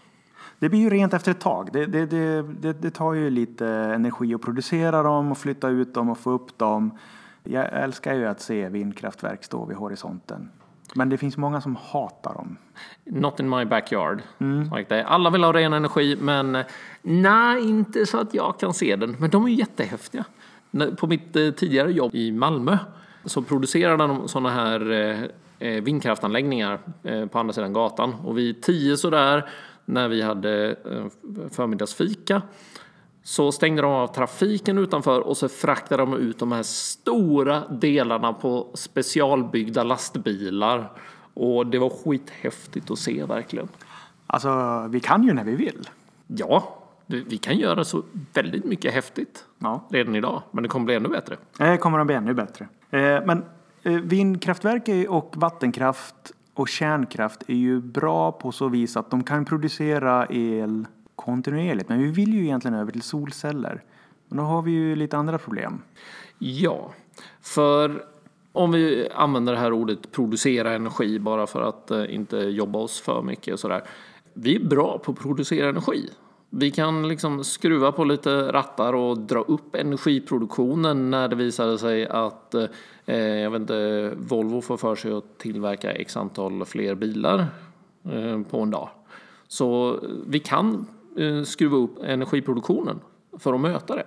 [0.59, 1.69] Det blir ju rent efter ett tag.
[1.73, 5.95] Det, det, det, det, det tar ju lite energi att producera dem och flytta ut
[5.95, 6.99] dem och få upp dem.
[7.45, 10.51] Jag älskar ju att se vindkraftverk stå vid horisonten.
[10.95, 12.57] Men det finns många som hatar dem.
[13.05, 14.23] Not in my backyard.
[14.77, 15.05] Like det.
[15.05, 16.59] Alla vill ha ren energi men
[17.03, 19.17] nej, inte så att jag kan se den.
[19.19, 20.25] Men de är jättehäftiga.
[20.99, 22.79] På mitt eh, tidigare jobb i Malmö
[23.25, 25.23] så producerade de sådana här eh,
[25.59, 26.79] eh, vindkraftanläggningar
[27.27, 28.15] på andra sidan gatan.
[28.15, 29.49] Och vid tio sådär
[29.85, 30.77] när vi hade
[31.51, 32.43] förmiddagsfika
[33.25, 38.33] så stängde de av trafiken utanför och så fraktade de ut de här stora delarna
[38.33, 40.93] på specialbyggda lastbilar.
[41.35, 43.69] Och det var skithäftigt att se verkligen.
[44.27, 45.89] Alltså, vi kan ju när vi vill.
[46.27, 48.03] Ja, vi kan göra så
[48.35, 49.85] väldigt mycket häftigt Ja.
[49.91, 51.37] redan idag, men det kommer bli ännu bättre.
[51.59, 52.69] Det kommer att bli ännu bättre.
[52.91, 53.45] Eh, Men
[53.83, 59.45] eh, vindkraftverk och vattenkraft och kärnkraft är ju bra på så vis att de kan
[59.45, 61.89] producera el kontinuerligt.
[61.89, 63.83] Men vi vill ju egentligen över till solceller.
[64.29, 65.83] Men då har vi ju lite andra problem.
[66.39, 66.93] Ja,
[67.41, 68.05] för
[68.53, 73.01] om vi använder det här ordet producera energi bara för att eh, inte jobba oss
[73.01, 73.83] för mycket och sådär.
[74.35, 76.11] Vi är bra på att producera energi.
[76.51, 82.07] Vi kan liksom skruva på lite rattar och dra upp energiproduktionen när det visade sig
[82.09, 87.47] att eh, jag vet inte, Volvo får för sig att tillverka x antal fler bilar
[88.05, 88.89] eh, på en dag.
[89.49, 90.87] Så vi kan
[91.45, 93.01] skruva upp energiproduktionen
[93.39, 94.07] för att möta det.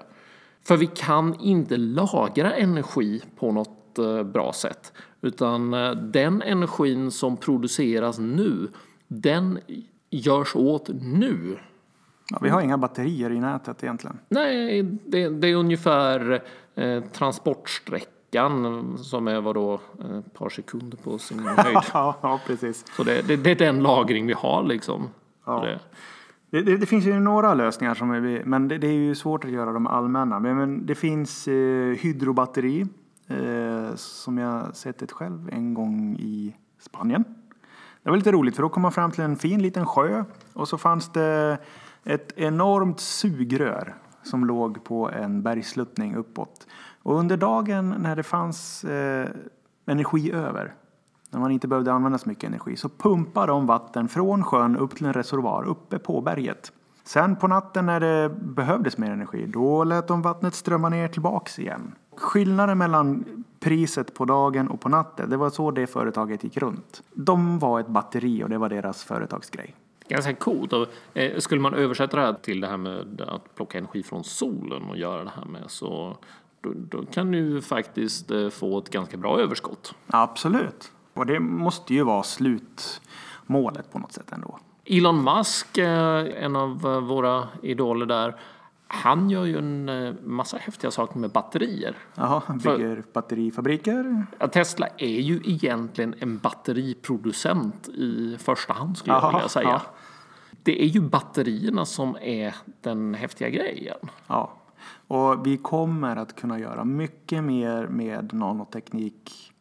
[0.67, 4.93] För vi kan inte lagra energi på något eh, bra sätt.
[5.21, 8.67] Utan eh, den energin som produceras nu,
[9.07, 9.59] den
[10.09, 11.57] görs åt nu.
[12.29, 14.19] Ja, vi har inga batterier i nätet egentligen.
[14.29, 16.43] Nej, det, det är ungefär
[16.75, 21.77] eh, transportsträckan som är vadå, eh, ett par sekunder på sin höjd.
[21.93, 22.85] Ja, ja precis.
[22.97, 25.09] Så det, det, det är den lagring vi har liksom.
[25.45, 25.67] Ja.
[26.55, 26.61] Det.
[26.61, 29.51] Det, det, finns ju några lösningar, som är, men det, det är ju svårt att
[29.51, 30.39] göra dem allmänna.
[30.39, 32.87] Men, men det finns eh, hydrobatteri
[33.27, 37.23] eh, som jag sett ett själv en gång i Spanien.
[38.03, 40.67] Det var lite roligt för då kom man fram till en fin liten sjö och
[40.67, 41.57] så fanns det
[42.03, 46.67] ett enormt sugrör som låg på en bergsluttning uppåt.
[47.03, 49.29] Och under dagen när det fanns eh,
[49.85, 50.73] energi över,
[51.35, 54.95] när man inte behövde använda så mycket energi, så pumpade de vatten från sjön upp
[54.95, 56.71] till en reservoar uppe på berget.
[57.03, 61.59] Sen på natten när det behövdes mer energi, då lät de vattnet strömma ner tillbaks
[61.59, 61.95] igen.
[62.17, 63.25] Skillnaden mellan
[63.59, 67.03] priset på dagen och på natten, det var så det företaget gick runt.
[67.13, 69.75] De var ett batteri och det var deras företagsgrej.
[70.07, 70.73] Ganska coolt.
[71.13, 74.83] Eh, skulle man översätta det här till det här med att plocka energi från solen
[74.83, 76.17] och göra det här med så
[76.61, 79.95] då, då kan du faktiskt eh, få ett ganska bra överskott.
[80.07, 80.91] Absolut.
[81.15, 84.59] Och det måste ju vara slutmålet på något sätt ändå.
[84.85, 88.35] Elon Musk, eh, en av eh, våra idoler där,
[88.87, 91.97] han gör ju en eh, massa häftiga saker med batterier.
[92.15, 94.25] Jaha, han bygger batterifabriker.
[94.39, 99.69] Ja, Tesla är ju egentligen en batteriproducent i första hand skulle jag Jaha, vilja säga.
[99.69, 99.81] ja.
[100.63, 103.97] Det är ju batterierna som är den häftiga grejen.
[104.27, 104.53] Ja.
[105.07, 109.51] Och vi kommer att kunna göra mycket mer med nanoteknik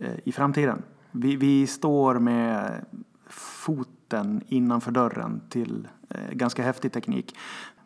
[0.00, 0.82] Eh, i framtiden.
[1.10, 2.84] Vi, vi står med
[3.28, 7.36] foten innanför dörren till eh, ganska häftig teknik.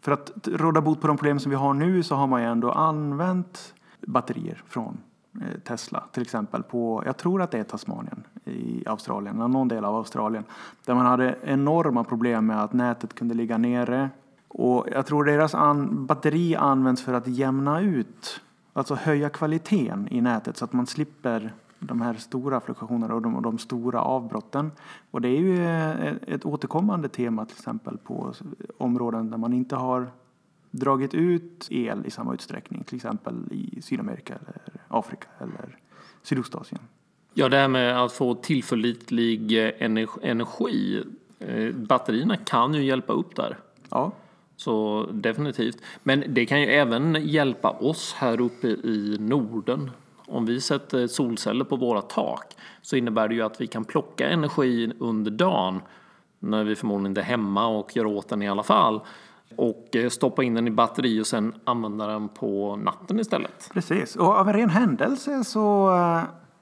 [0.01, 2.49] För att råda bot på de problem som vi har nu så har man ju
[2.49, 4.99] ändå använt batterier från
[5.35, 9.69] eh, Tesla till exempel på, jag tror att det är Tasmanien i Australien, eller någon
[9.69, 10.45] del av Australien,
[10.85, 14.11] där man hade enorma problem med att nätet kunde ligga nere.
[14.49, 18.41] Och jag tror deras an, batteri används för att jämna ut,
[18.73, 23.37] alltså höja kvaliteten i nätet så att man slipper de här stora fluktuationerna och de,
[23.37, 24.71] och de stora avbrotten.
[25.11, 28.35] Och det är ju eh, ett återkommande tema till exempel på
[28.79, 30.11] områden där man inte har
[30.71, 35.79] dragit ut el i samma utsträckning, till exempel i Sydamerika eller Afrika eller
[36.23, 36.81] Sydostasien.
[37.35, 40.21] Ja, det här med att få tillförlitlig eh, energi.
[40.23, 41.05] energi
[41.39, 43.59] eh, batterierna kan ju hjälpa upp där.
[43.91, 44.13] Ja,
[44.57, 45.83] Så definitivt.
[46.03, 49.91] Men det kan ju även hjälpa oss här uppe i Norden.
[50.29, 54.29] Om vi sätter solceller på våra tak så innebär det ju att vi kan plocka
[54.29, 55.81] energi under dagen
[56.39, 59.01] när vi förmodligen inte är hemma och gör åt den i alla fall
[59.57, 63.71] och eh, stoppa in den i batteri och sen använda den på natten istället.
[63.73, 64.17] precis.
[64.17, 65.91] Och av en ren händelse så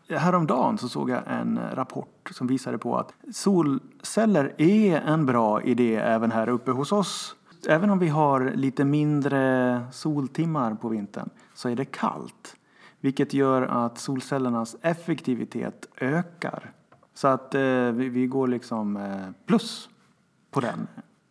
[0.09, 5.63] eh, häromdagen så såg jag en rapport som visade på att solceller är en bra
[5.63, 7.37] idé även här uppe hos oss.
[7.69, 12.57] Även om vi har lite mindre soltimmar på vintern så är det kallt.
[13.07, 16.71] Vilket gör att solcellernas effektivitet ökar.
[17.15, 17.61] Så att eh,
[17.93, 19.89] vi, vi går liksom eh, plus
[20.51, 20.87] på den.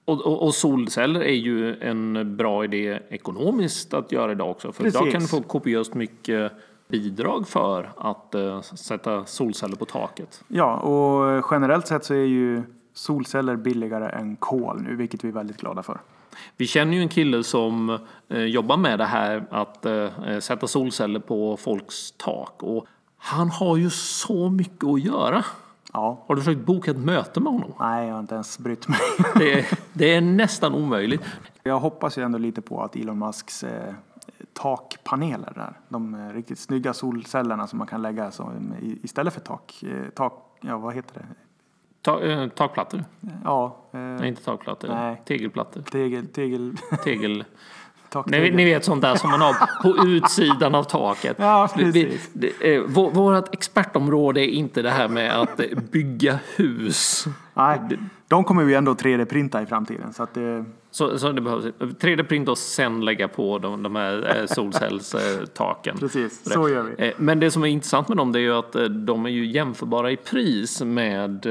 [0.06, 4.72] Och, och, och solceller är ju en bra idé ekonomiskt att göra idag också.
[4.72, 5.14] För idag Precis.
[5.14, 6.52] kan du få kopiöst mycket
[6.88, 10.44] bidrag för att eh, sätta solceller på taket.
[10.48, 15.34] Ja, och generellt sett så är ju solceller billigare än kol nu, vilket vi är
[15.34, 16.00] väldigt glada för.
[16.58, 21.20] Vi känner ju en kille som eh, jobbar med det här att eh, sätta solceller
[21.20, 22.64] på folks tak.
[22.64, 22.86] Och
[23.18, 25.46] han har ju så mycket att göra.
[25.94, 27.74] Ja, Har du försökt boka ett möte med honom?
[27.80, 29.00] nej, jag har inte ens brytt mig.
[29.36, 31.22] Det är, det är nästan omöjligt.
[31.64, 33.94] Jag hoppas ju ändå lite på att Elon Musks eh,
[34.54, 39.42] takpaneler där, de eh, riktigt snygga solcellerna som man kan lägga som, i, istället för
[39.42, 41.26] tak, eh, tak, ja vad heter det?
[42.06, 43.04] Ta, eh, takplattor?
[43.44, 44.88] Ja, eh, Nej, inte takplattor.
[44.88, 45.22] Nej.
[45.26, 45.82] Tegelplattor.
[45.82, 47.44] tegel, tegel, Tegel.
[48.26, 51.36] Ni, ni vet sånt där som man har på utsidan av taket.
[51.40, 56.40] Ja, Vi- vi- eh, vå- Vårt expertområde är inte det här med att eh, bygga
[56.56, 57.26] hus.
[57.54, 57.80] Nej,
[58.28, 62.50] de kommer vi ändå 3D-printa i framtiden så att det, Så, så det behövs 3D-print
[62.50, 65.98] och sen lägga på de, de här eh, solcellstaken.
[66.00, 67.08] Precis, så gör vi.
[67.08, 69.30] Eh, Men det som är intressant med dem det är ju att eh, de är
[69.30, 71.46] ju jämförbara i pris med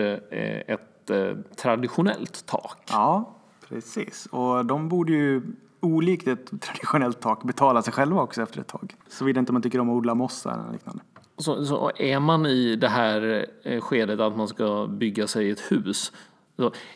[0.66, 1.10] ett
[1.56, 2.78] traditionellt tak.
[2.90, 3.34] Ja,
[3.68, 4.26] precis.
[4.30, 5.42] Och de borde ju
[5.80, 8.94] olikt ett traditionellt tak betala sig själva också efter ett tag.
[9.08, 11.02] Såvida inte man tycker om att odla mossa eller liknande.
[11.38, 13.46] Så, så är man i det här
[13.80, 16.12] skedet att man ska bygga sig ett hus.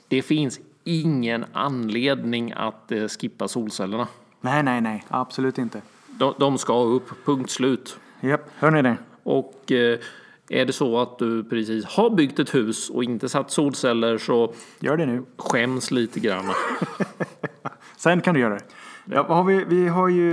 [0.08, 4.08] Det finns ingen anledning att eh, skippa solcellerna.
[4.40, 5.82] Nej, nej, nej, absolut inte.
[6.18, 7.98] De, de ska upp, punkt slut.
[8.20, 8.96] Japp, hör ni det?
[9.22, 9.98] Och eh,
[10.48, 14.52] är det så att du precis har byggt ett hus och inte satt solceller så
[14.80, 15.24] Gör det nu.
[15.36, 16.44] skäms lite grann.
[17.96, 18.64] Sen kan du göra det.
[19.04, 20.30] Ja, har vi, vi, har ju,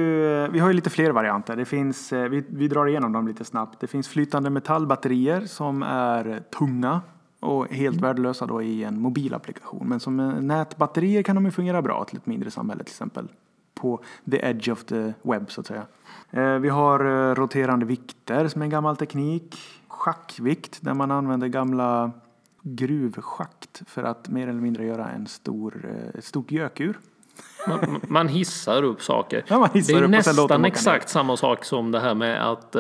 [0.48, 1.56] vi har ju lite fler varianter.
[1.56, 3.80] Det finns, eh, vi, vi drar igenom dem lite snabbt.
[3.80, 7.02] Det finns flytande metallbatterier som är tunga
[7.46, 9.88] och helt värdelösa då i en mobilapplikation.
[9.90, 13.28] Men som eh, nätbatterier kan de ju fungera bra till ett mindre samhälle till exempel.
[13.74, 14.00] på
[14.32, 15.86] the edge of the web så att säga.
[16.32, 19.58] Eh, Vi har eh, roterande vikter som är en gammal teknik.
[19.88, 22.12] Schackvikt där man använder gamla
[22.62, 27.00] gruvschakt för att mer eller mindre göra en stor, ett stort gökur.
[27.68, 29.44] Man, man hissar upp saker.
[29.48, 32.76] Ja, hissar det är upp nästan exakt samma sak som det här med att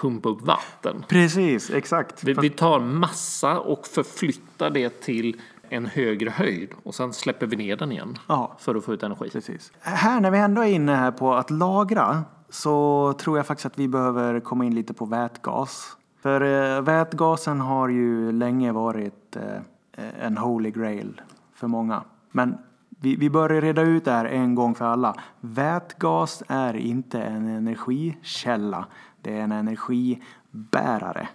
[0.00, 1.04] pumpa upp vatten.
[1.08, 2.24] Precis, exakt.
[2.24, 7.56] Vi, vi tar massa och förflyttar det till en högre höjd och sen släpper vi
[7.56, 8.56] ner den igen Ja.
[8.58, 9.30] för att få ut energi.
[9.30, 9.72] Precis.
[9.80, 13.78] Här när vi ändå är inne här på att lagra så tror jag faktiskt att
[13.78, 15.96] vi behöver komma in lite på vätgas.
[16.22, 16.40] För
[16.76, 21.20] eh, vätgasen har ju länge varit eh, en holy grail
[21.54, 22.02] för många.
[22.32, 22.58] Men
[23.00, 25.14] vi, vi bör reda ut det här en gång för alla.
[25.40, 28.86] Vätgas är inte en energikälla.
[29.22, 31.28] Det är en energibärare.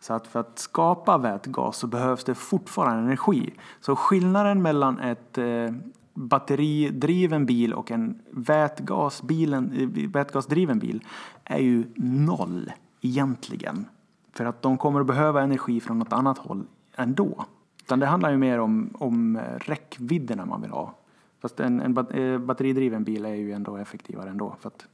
[0.00, 3.54] Så att för att skapa vätgas så behövs det fortfarande energi.
[3.80, 5.70] Så skillnaden mellan ett eh,
[6.14, 11.04] batteridriven bil och en vätgasbilen, eh, vätgasdriven bil
[11.44, 13.86] är ju noll egentligen.
[14.32, 17.44] För att de kommer att behöva energi från något annat håll ändå.
[17.82, 20.94] Utan det handlar ju mer om, om eh, räckvidderna man vill ha.
[21.40, 24.56] Fast en, en eh, batteridriven bil är ju ändå effektivare ändå.
[24.60, 24.86] För att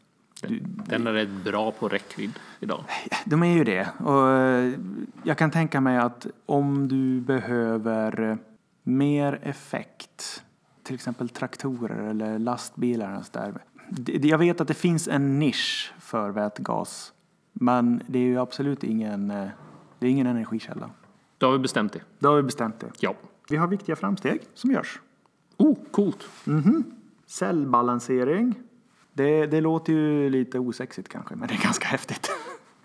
[0.87, 2.85] den är rätt bra på räckvidd idag.
[3.25, 3.89] de är ju det.
[3.99, 4.73] Och eh,
[5.23, 8.37] jag kan tänka mig att om du behöver eh,
[8.83, 10.45] mer effekt,
[10.83, 13.55] till exempel traktorer eller lastbilar och så där.
[14.27, 17.13] Jag vet att det finns en nisch för vätgas,
[17.53, 19.49] men det är ju absolut ingen, eh,
[19.99, 20.91] det är ingen energikälla.
[21.39, 22.01] Då har vi bestämt det.
[22.19, 22.91] Då har vi bestämt det.
[23.01, 23.15] Ja.
[23.49, 25.01] Vi har viktiga framsteg som görs.
[25.57, 26.29] Oh, coolt.
[27.27, 28.55] Cellbalansering.
[29.17, 32.31] Det, det låter ju lite osexigt kanske, men det är ganska häftigt.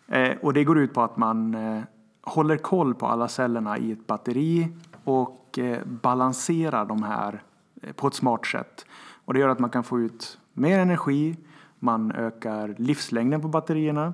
[0.07, 1.81] eh, och det går ut på att man eh,
[2.21, 4.67] håller koll på alla cellerna i ett batteri
[5.03, 7.43] och eh, balanserar de här
[7.81, 8.85] eh, på ett smart sätt.
[9.25, 11.37] Och det gör att man kan få ut mer energi,
[11.79, 14.13] man ökar livslängden på batterierna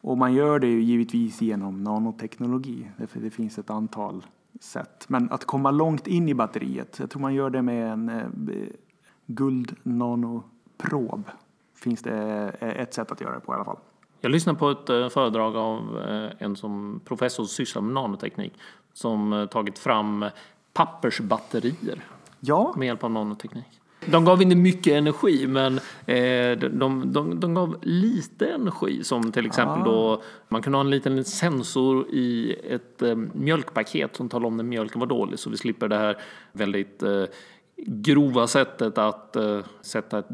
[0.00, 2.90] och man gör det ju givetvis genom nanoteknologi.
[2.96, 4.26] Därför det finns ett antal
[4.60, 5.04] sätt.
[5.08, 8.26] Men att komma långt in i batteriet, jag tror man gör det med en eh,
[9.26, 11.30] guld nanoprob.
[11.84, 13.76] Finns det eh, ett sätt att göra det på i alla fall.
[14.20, 18.52] Jag lyssnade på ett eh, föredrag av eh, en som professor som sysslar med nanoteknik
[18.92, 20.24] som tagit fram
[20.72, 22.04] pappersbatterier
[22.40, 23.80] Ja, med hjälp av nanoteknik.
[24.06, 25.80] De gav inte mycket energi, men
[26.70, 29.04] de, de, de gav lite energi.
[29.04, 34.46] Som till exempel då, man kunde ha en liten sensor i ett mjölkpaket som talar
[34.46, 35.38] om när mjölken var dålig.
[35.38, 36.16] Så vi slipper det här
[36.52, 37.02] väldigt
[37.76, 39.36] grova sättet att
[39.82, 40.28] sätta ett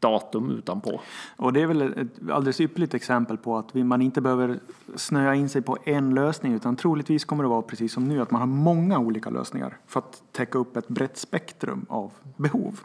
[0.00, 1.00] datum utanpå.
[1.36, 4.58] och det är väl ett alldeles ypperligt exempel på att man inte behöver
[4.96, 8.30] snöa in sig på en lösning utan troligtvis kommer det vara precis som nu att
[8.30, 12.80] man har många olika lösningar för att täcka upp ett brett spektrum av behov.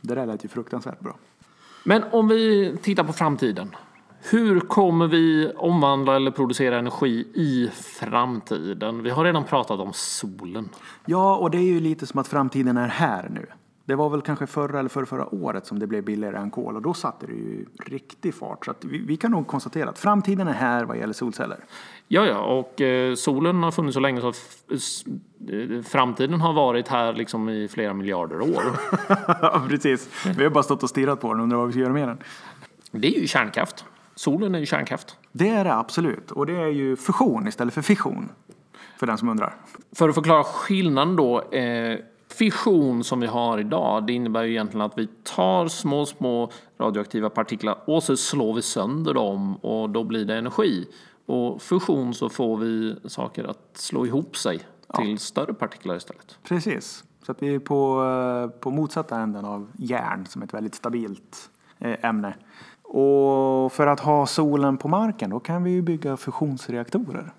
[0.00, 1.16] Det där lät ju fruktansvärt bra.
[1.84, 3.76] Men om vi tittar på framtiden.
[4.30, 9.02] Hur kommer vi omvandla eller producera energi i framtiden?
[9.02, 10.68] Vi har redan pratat om solen.
[11.04, 13.46] Ja, och det är ju lite som att framtiden är här nu.
[13.86, 16.76] Det var väl kanske förra eller förra, förra året som det blev billigare än kol
[16.76, 18.64] och då satte det ju riktig fart.
[18.64, 21.58] Så att vi, vi kan nog konstatera att framtiden är här vad gäller solceller.
[22.08, 27.12] Ja, ja, och eh, solen har funnits så länge så eh, framtiden har varit här
[27.12, 28.64] liksom i flera miljarder år.
[29.42, 30.26] Ja, precis.
[30.36, 32.08] Vi har bara stått och stirrat på den och undrat vad vi ska göra med
[32.08, 32.18] den.
[32.90, 33.84] Det är ju kärnkraft.
[34.14, 35.16] Solen är ju kärnkraft.
[35.32, 36.30] Det är det absolut.
[36.30, 38.28] Och det är ju fusion istället för fission.
[38.98, 39.54] För den som undrar.
[39.96, 41.42] För att förklara skillnaden då.
[41.52, 41.98] Eh,
[42.38, 47.30] fission som vi har idag, det innebär ju egentligen att vi tar små, små radioaktiva
[47.30, 50.86] partiklar och så slår vi sönder dem och då blir det energi.
[51.26, 54.60] Och fusion så får vi saker att slå ihop sig
[54.94, 56.38] till större partiklar istället.
[56.42, 57.04] Precis.
[57.26, 60.74] Så att vi är på, eh, på motsatta änden av järn som är ett väldigt
[60.74, 62.34] stabilt eh, ämne.
[62.82, 67.32] Och för att ha solen på marken då kan vi ju bygga fusionsreaktorer.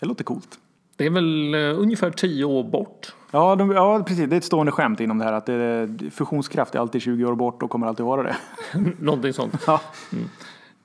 [0.00, 0.58] Det låter coolt.
[0.96, 3.14] Det är väl eh, ungefär tio år bort.
[3.36, 4.28] Ja, de, ja, precis.
[4.28, 7.34] Det är ett stående skämt inom det här att det, fusionskraft är alltid 20 år
[7.34, 8.36] bort och kommer alltid vara det.
[8.98, 9.54] Någonting sånt.
[9.66, 9.80] Ja.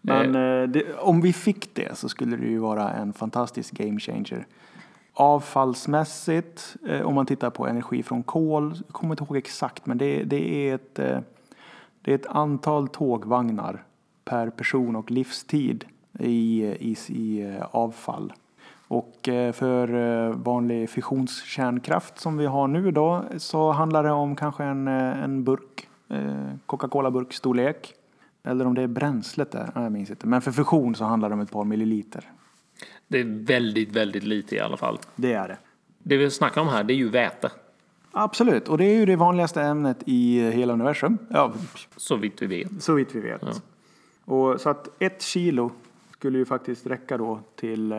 [0.02, 4.00] Men eh, det, om vi fick det så skulle det ju vara en fantastisk game
[4.00, 4.48] changer.
[5.14, 9.98] Avfallsmässigt, eh, om man tittar på energi från kol, jag kommer inte ihåg exakt, men
[9.98, 11.20] det, det, är ett, eh,
[12.02, 13.84] det är ett antal tågvagnar
[14.26, 15.86] per person och livstid
[16.20, 18.34] i, i, i eh, avfall.
[18.92, 24.36] Och eh, för eh, vanlig fissionskärnkraft som vi har nu då så handlar det om
[24.36, 25.88] kanske en, eh, en burk,
[26.66, 27.94] Coca-Cola-burk storlek.
[28.44, 30.28] Eller om det är bränslet där, jag minns inte.
[30.28, 32.32] Men för fusion så handlar det om ett par milliliter.
[33.08, 35.00] Det är väldigt, väldigt lite i alla fall.
[35.16, 35.58] Det är det.
[36.00, 37.52] Det vi snackar om här, det är ju väte.
[38.12, 41.18] Absolut, och det är ju det vanligaste ämnet i hela universum.
[41.30, 41.54] Ja,
[41.98, 42.84] Så vitt vi vet.
[42.84, 43.62] så vitt vi vet.
[44.26, 45.72] Och, så att ett kilo
[46.12, 47.94] skulle ju faktiskt räcka då till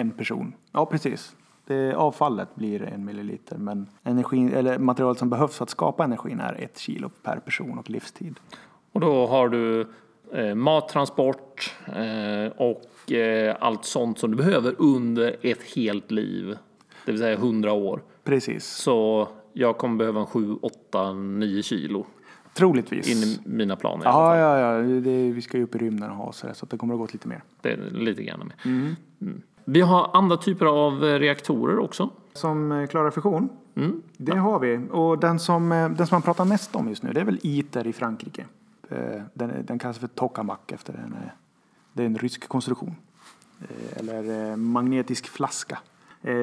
[0.00, 0.52] en person.
[0.72, 1.36] Ja, precis.
[1.66, 6.40] Det, avfallet blir en milliliter, men energi, eller materialet som behövs för att skapa energin
[6.40, 8.40] är ett kilo per person och livstid.
[8.92, 9.86] Och då har du
[10.32, 16.58] eh, mattransport eh, och eh, allt sånt som du behöver under ett helt liv.
[17.04, 18.02] Det vill säga 100 år.
[18.24, 22.06] Precis, Så jag kommer behöva en 7, 8, 9 kilo
[22.54, 23.08] troligtvis.
[23.08, 24.04] in i mina planer.
[24.04, 24.82] Ja, ja, ja.
[24.82, 27.00] Det, vi ska ju upp i rymden och ha så, där, så det kommer att
[27.00, 27.42] gå lite mer.
[27.60, 28.52] Det lite grann med.
[28.64, 29.42] Mm.
[29.72, 32.10] Vi har andra typer av eh, reaktorer också.
[32.32, 33.48] Som eh, klarar fusion,
[34.16, 34.80] det har vi.
[34.90, 37.38] Och den som, eh, den som man pratar mest om just nu, det är väl
[37.42, 38.46] ITER i Frankrike.
[39.34, 41.16] Den, den kallas för tokamak efter en,
[41.92, 42.96] det är en rysk konstruktion.
[43.96, 45.78] Eller magnetisk flaska.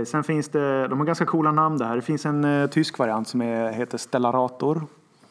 [0.06, 1.96] Sen finns det, de har ganska coola namn där.
[1.96, 4.82] Det finns en tysk variant som är, heter Stellarator.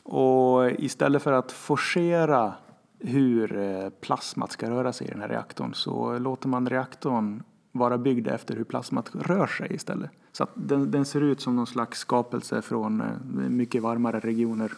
[0.03, 2.53] Och istället för att forcera
[2.99, 7.42] hur plasmat ska röra sig i den här reaktorn så låter man reaktorn
[7.78, 10.10] vara byggd efter hur plasmat rör sig istället.
[10.32, 13.06] Så den, den ser ut som någon slags skapelse från eh,
[13.48, 14.72] mycket varmare regioner,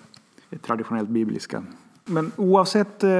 [0.62, 1.62] traditionellt bibliska.
[2.04, 3.10] Men oavsett eh,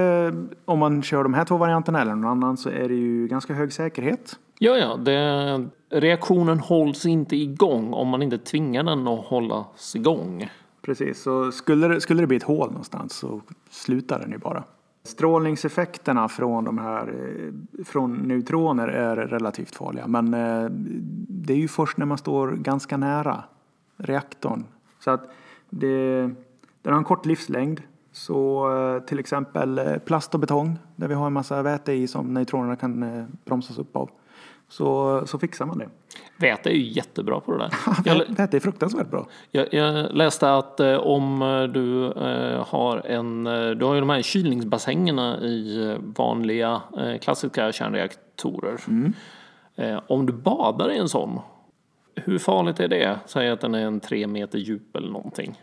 [0.65, 3.55] om man kör de här två varianterna eller någon annan så är det ju ganska
[3.55, 4.39] hög säkerhet.
[4.59, 10.51] Ja, ja, det, reaktionen hålls inte igång om man inte tvingar den att hållas igång.
[10.83, 14.65] Precis, så skulle det, skulle det bli ett hål någonstans så slutar den ju bara.
[15.09, 20.71] Strålningseffekterna från de här eh, från neutroner är relativt farliga, men eh,
[21.29, 23.45] det är ju först när man står ganska nära
[23.97, 24.65] reaktorn.
[25.01, 25.31] Så att
[25.71, 26.21] det,
[26.83, 27.83] den har en kort livslängd.
[28.13, 32.35] Så eh, till exempel plast och betong, där vi har en massa väte i som
[32.35, 34.11] neutronerna kan bromsas upp av.
[34.69, 35.89] Så, så fixar man det.
[36.37, 37.71] Väte är ju jättebra på det där.
[38.05, 39.27] Jag, Väte är fruktansvärt bra.
[39.51, 43.45] jag, jag läste att eh, om eh, du eh, har en,
[43.79, 48.81] du har ju de här kylningsbassängerna i vanliga eh, klassiska kärnreaktorer.
[49.77, 51.41] Eh, om du badar i en sån,
[52.15, 53.19] hur farligt är det?
[53.27, 55.61] Säg att den är en tre meter djup eller någonting.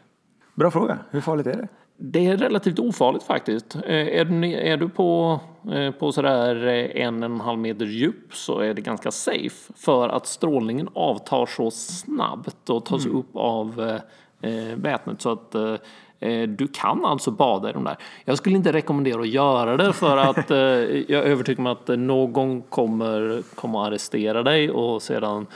[0.53, 0.99] Bra fråga.
[1.09, 1.67] Hur farligt är det?
[1.97, 3.75] Det är relativt ofarligt faktiskt.
[3.75, 5.39] Eh, Är du, är du på,
[5.71, 9.11] eh, på sådär eh, en, en och en halv meter djup så är det ganska
[9.11, 9.73] safe.
[9.75, 13.99] För att strålningen avtar så snabbt och tas upp av
[14.41, 15.21] eh, vätnet.
[15.21, 17.97] Så att eh, du kan alltså bada i de där.
[18.25, 21.87] Jag skulle inte rekommendera att göra det för att eh, jag är övertygad om att
[21.87, 25.47] någon kommer, kommer att arrestera dig och sedan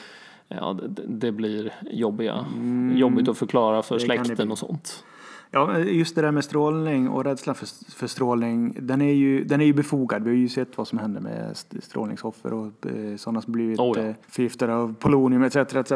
[0.51, 2.45] Ja, det, det blir jobbiga,
[2.93, 5.03] jobbigt att förklara för det släkten och sånt.
[5.51, 9.61] Ja, just det där med strålning och rädslan för, för strålning, den är, ju, den
[9.61, 10.23] är ju befogad.
[10.23, 13.79] Vi har ju sett vad som händer med st- strålningsoffer och eh, sådana som blivit
[13.79, 14.03] Oh ja.
[14.03, 15.55] eh, förgiftade av polonium etc.
[15.55, 15.91] etc.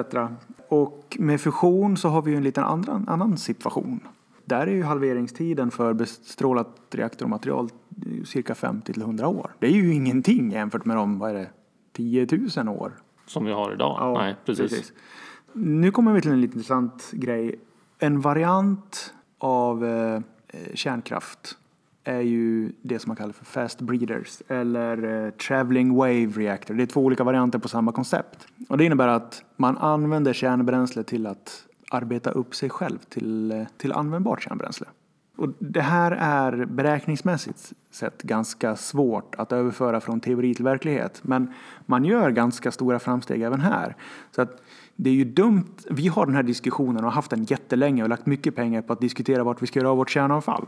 [0.70, 4.00] Och med fusion så har vi ju en liten andra, annan situation.
[4.46, 7.70] Där är ju halveringstiden för bestrålat reaktormaterial
[8.06, 9.52] eh, cirka 50 till 100 år.
[9.60, 11.50] Det är ju ingenting jämfört med de, vad är det,
[11.92, 12.28] 10
[12.58, 12.94] 000 år
[13.26, 14.14] Som vi har idag.
[14.18, 14.94] Nej, precis.
[15.54, 17.60] Nu kommer vi till en lite intressant grej.
[18.00, 19.14] En variant
[19.44, 21.58] av eh, eh, kärnkraft
[22.04, 26.74] är ju det som man kallar för fast breeders eller eh, traveling wave reactor.
[26.74, 28.48] Det är två olika varianter på samma koncept.
[28.70, 33.64] Och det innebär att man använder kärnbränsle till att arbeta upp sig själv till, eh,
[33.78, 34.88] till användbart kärnbränsle.
[35.36, 41.20] Och det här är beräkningsmässigt sett ganska svårt att överföra från teori till verklighet.
[41.24, 41.54] Men
[41.86, 43.96] man gör ganska stora framsteg även här.
[44.32, 44.63] Så att
[44.96, 45.76] det är ju dumt.
[45.90, 48.94] Vi har den här diskussionen och har haft den jättelänge och lagt mycket pengar på
[48.94, 50.66] att diskutera vart vi ska göra av vårt kärnavfall.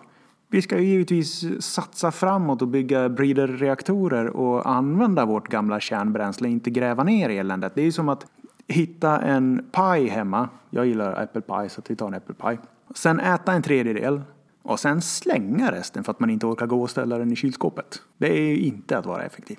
[0.50, 6.70] Vi ska ju givetvis satsa framåt och bygga breeder-reaktorer och använda vårt gamla kärnbränsle, inte
[6.70, 7.76] gräva ner eländet.
[7.76, 8.26] Det är ju som att
[8.68, 10.50] hitta en paj hemma.
[10.70, 12.60] Jag gillar äppelpaj så att vi tar en äppelpaj.
[12.96, 14.22] Sen äta en tredjedel
[14.62, 18.02] och sen slänga resten för att man inte orkar gå och ställa den i kylskåpet.
[18.18, 19.58] Det är ju inte att vara effektiv.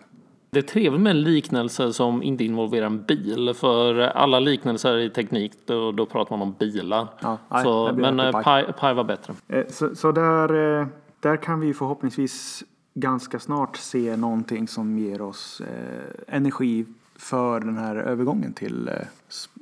[0.56, 3.54] Det är trevligt med liknelser som inte involverar en bil.
[3.54, 7.08] För alla liknelser i teknik, då, då pratar man om bilar.
[7.20, 8.42] Ja, nej, så, men eh,
[8.72, 9.34] paj var bättre.
[9.48, 10.86] Eh, Så, så där, eh,
[11.20, 16.86] där kan vi förhoppningsvis ganska snart se någonting som ger oss eh, energi
[17.16, 18.94] för den här övergången till eh,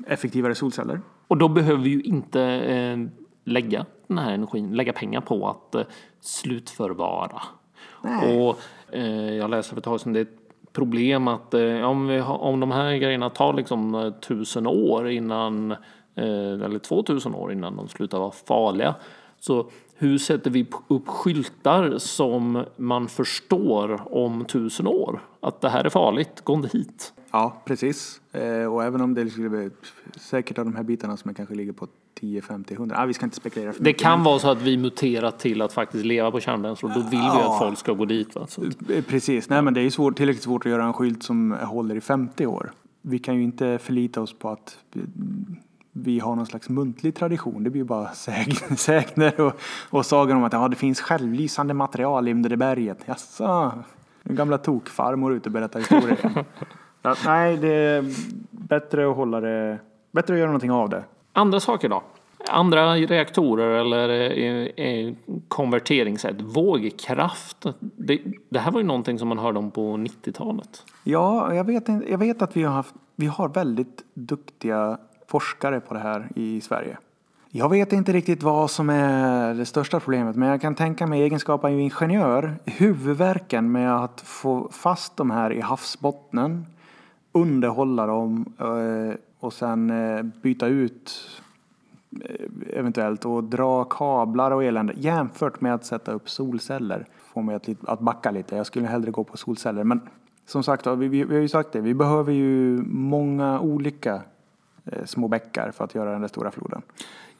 [0.06, 1.00] effektivare solceller.
[1.28, 2.98] Och då behöver vi ju inte eh,
[3.44, 5.82] lägga den här energin, lägga pengar på att eh,
[6.20, 7.42] slutförvara.
[8.02, 8.40] Nej.
[8.40, 8.58] Och
[8.94, 10.26] eh, jag läste för ett tag sedan det är
[10.74, 15.70] problem att eh, om, vi om de här grejerna tar liksom eh, tusen år innan,
[16.14, 18.94] eh, eller två tusen år innan de slutar vara farliga,
[19.40, 25.20] Så hur sätter vi upp skyltar som man förstår om tusen år?
[25.40, 27.12] Att det här är farligt, gå inte hit.
[27.30, 28.20] Ja, precis.
[28.32, 29.70] Eh, och även om det skulle bli
[30.16, 31.86] säkert av de här bitarna som kanske ligger på
[32.20, 32.96] 10, 50, 100.
[32.98, 35.62] Ah, vi ska inte spekulera för Det mycket, kan vara så att vi muterat till
[35.62, 37.52] att faktiskt leva på kärnbränsle och då vill vi Ja.
[37.52, 38.34] att folk ska gå dit.
[38.34, 38.46] Va?
[38.48, 41.22] Så, Eh, Precis, nej men det är ju svårt, tillräckligt svårt att göra en skylt
[41.22, 42.72] som håller i 50 år.
[43.02, 44.78] Vi kan ju inte förlita oss på att
[45.96, 47.64] vi har någon slags muntlig tradition.
[47.64, 49.52] Det blir ju bara säg- sägner och,
[49.90, 52.98] och sagor om att ja, det finns självlysande material under det berget.
[53.06, 53.72] Jaså?
[54.24, 56.44] Gamla tokfarmor ute och berättar historier.
[57.02, 58.04] ja, nej, det är
[58.50, 59.78] bättre att hålla det,
[60.12, 61.04] bättre att göra någonting av det.
[61.32, 62.02] Andra saker då?
[62.48, 65.14] Andra reaktorer eller eh, eh,
[65.48, 66.40] konverteringssätt.
[66.40, 67.66] Vågkraft.
[67.80, 70.82] Det, det här var ju någonting som man hörde om på 90-talet.
[71.04, 74.98] Ja, jag vet, jag vet att vi har, haft, vi har väldigt duktiga
[75.34, 76.98] forskare på det här i Sverige.
[77.50, 81.22] Jag vet inte riktigt vad som är det största problemet, men jag kan tänka mig
[81.22, 86.66] egenskap av ingenjör, huvudvärken med att få fast de här i havsbottnen,
[87.32, 91.30] underhålla dem eh, och sen eh, byta ut
[92.24, 97.06] eh, eventuellt och dra kablar och elände jämfört med att sätta upp solceller.
[97.32, 98.56] Får mig att, att backa lite.
[98.56, 99.84] Jag skulle hellre gå på solceller.
[99.84, 100.00] Men
[100.46, 104.22] som sagt, vi, vi, har ju sagt det, vi behöver ju många olika
[105.04, 106.82] små bäckar för att göra den där stora floden.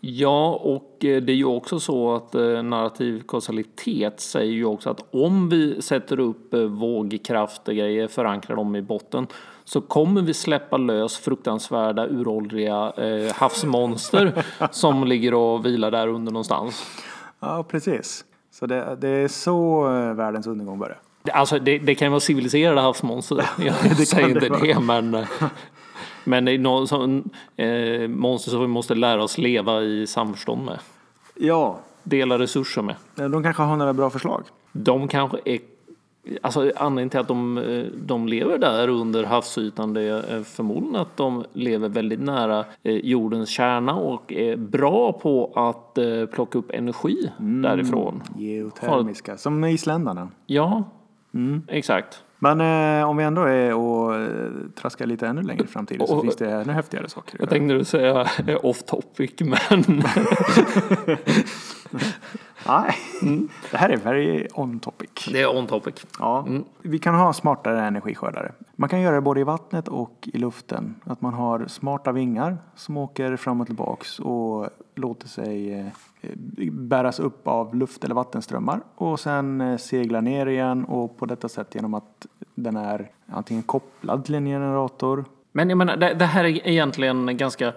[0.06, 4.90] Ja, och eh, det är ju också så att eh, narrativ kausalitet säger ju också
[4.90, 9.26] att om vi sätter upp eh, vågkraftgrejer, förankrar dem i botten,
[9.64, 16.32] så kommer vi släppa lös fruktansvärda uråldriga eh, havsmonster som ligger och vilar där under
[16.32, 16.86] någonstans.
[17.40, 18.24] Ja, precis.
[18.50, 21.00] Så det, det är så eh, världens undergång börjar.
[21.32, 23.36] Alltså det, det kan ju vara civiliserade havsmonster.
[23.58, 24.60] Jag kan säger det inte vara.
[24.60, 25.28] det, men, eh,
[26.24, 30.64] men det är någon sån, eh, monster som vi måste lära oss leva i samförstånd
[30.64, 30.78] med.
[31.34, 32.96] Ja, Dela resurser med.
[33.30, 34.42] de kanske har några bra förslag.
[34.72, 35.58] De kanske är
[36.42, 41.16] Alltså anledningen till att de, eh, de lever där under havsytan det är förmodligen att
[41.16, 46.70] de lever väldigt nära eh, jordens kärna och är bra på att eh, plocka upp
[46.70, 48.22] energi därifrån.
[48.36, 50.28] Geotermiska, som isländarna.
[50.46, 50.82] Ja,
[51.68, 52.23] exakt.
[52.52, 52.60] Men
[53.00, 54.28] eh, om vi ändå är och eh,
[54.74, 57.36] traskar lite ännu längre fram till så Och- finns det ännu häftigare saker.
[57.40, 59.82] Jag tänkte du säga eh, off topic, men
[62.66, 62.96] Nej,
[63.70, 65.10] det här är very on topic.
[65.32, 66.06] det är on topic.
[66.18, 66.46] Ja,
[66.82, 68.52] Vi kan ha smartare energiskördare.
[68.76, 70.94] Man kan göra det både i vattnet och i luften.
[71.04, 75.86] Att man har smarta vingar som åker fram och tillbaks och låter sig eh,
[76.70, 81.48] bäras upp av luft eller vattenströmmar och sen eh, seglar ner igen och på detta
[81.48, 85.24] sätt genom att den är antingen kopplad till en generator.
[85.52, 87.72] Men jag menar, det, det här är egentligen ganska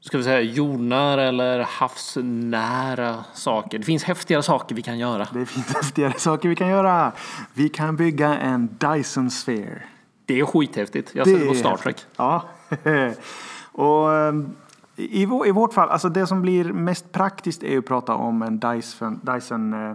[0.00, 3.78] ska vi säga jordnära eller havsnära saker.
[3.78, 5.28] Det finns häftigare saker vi kan göra.
[5.32, 7.12] Det finns häftigare saker vi kan göra.
[7.54, 9.82] Vi kan bygga en Dyson Sphere.
[10.26, 11.14] Det är skithäftigt.
[11.14, 11.76] Jag ser det på Star.
[11.76, 12.06] Trek.
[12.16, 12.44] Ja.
[13.72, 14.56] och ehm,
[14.96, 18.58] i, i vårt fall, alltså det som blir mest praktiskt är att prata om en
[18.58, 19.90] Dyson, Dyson eh,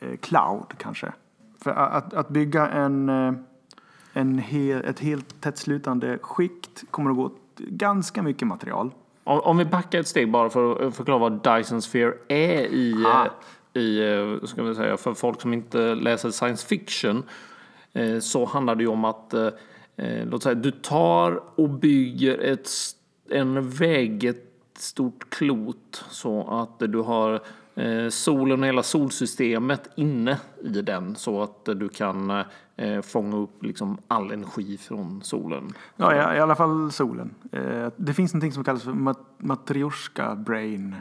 [0.00, 1.12] eh, Cloud kanske.
[1.62, 3.32] För att, att bygga en, eh,
[4.12, 8.90] en hel, ett helt tättslutande skikt kommer att gå åt ganska mycket material.
[9.28, 13.04] Om, om vi backar ett steg bara för att förklara vad Dyson Sphere är i,
[13.06, 13.26] Ah.
[13.74, 17.22] eh, i eh, ska vi säga, för folk som inte läser science fiction
[17.92, 19.46] eh, så handlar det ju om att eh,
[19.96, 22.68] eh, låt säga du tar och bygger ett,
[23.30, 24.44] en vägg, ett
[24.78, 27.40] stort klot så att du har eh,
[28.10, 32.44] solen och hela solsystemet inne i den så att du kan
[32.76, 35.72] eh, fånga upp liksom all energi från solen.
[35.96, 37.34] Ja, i, i alla fall solen.
[37.52, 40.94] Eh, det finns något som kallas för mat, matryoshka brain.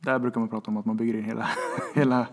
[0.00, 1.48] Där brukar man prata om att man bygger in hela,
[1.94, 2.26] hela,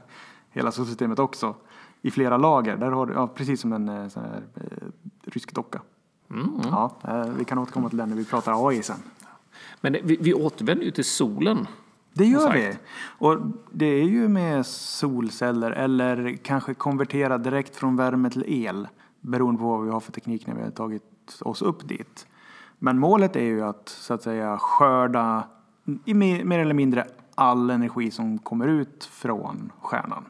[0.50, 1.56] hela solsystemet också.
[2.02, 2.78] I flera lager.
[2.78, 4.88] Där har du, ja, precis som en eh, sån här, eh,
[5.26, 5.82] rysk docka.
[6.64, 8.98] Ja, eh, vi kan återkomma till den när vi pratar AI sen.
[9.82, 11.68] Men vi, vi återvänder ju till solen.
[12.14, 12.58] Det gör Exakt.
[12.58, 12.78] vi.
[13.18, 13.38] Och
[13.72, 18.88] det är ju med solceller eller kanske konvertera direkt från värme till el.
[19.22, 22.28] Beroende på vad vi har för teknik när vi har tagit oss upp dit.
[22.80, 25.44] Men målet är ju att så att säga skörda
[26.06, 30.26] i mer, mer eller mindre all energi som kommer ut från stjärnan.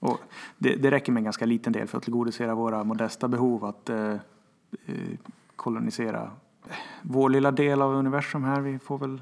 [0.00, 0.20] Och
[0.58, 3.90] det, det räcker med en ganska liten del för att tillgodose våra modesta behov att
[3.90, 4.14] eh,
[4.86, 5.18] eh,
[5.56, 6.30] kolonisera
[7.02, 8.60] vår lilla del av universum här.
[8.60, 9.20] Vi får väl,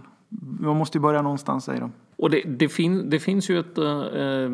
[0.60, 1.92] man måste ju börja någonstans säger de.
[2.16, 4.50] Och det, det, fin, det finns ju ett, eh,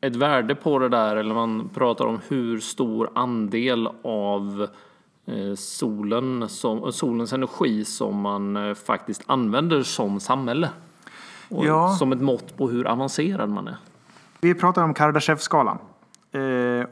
[0.00, 4.68] ett värde på det där, eller man pratar om hur stor andel av
[5.26, 10.70] eh, solen som, solens energi som man eh, faktiskt använder som samhälle.
[11.48, 11.88] Och Ja.
[11.98, 13.76] Som ett mått på hur avancerad man är.
[14.40, 15.78] Vi pratar om Kardashev-skalan.
[16.32, 16.86] Eh,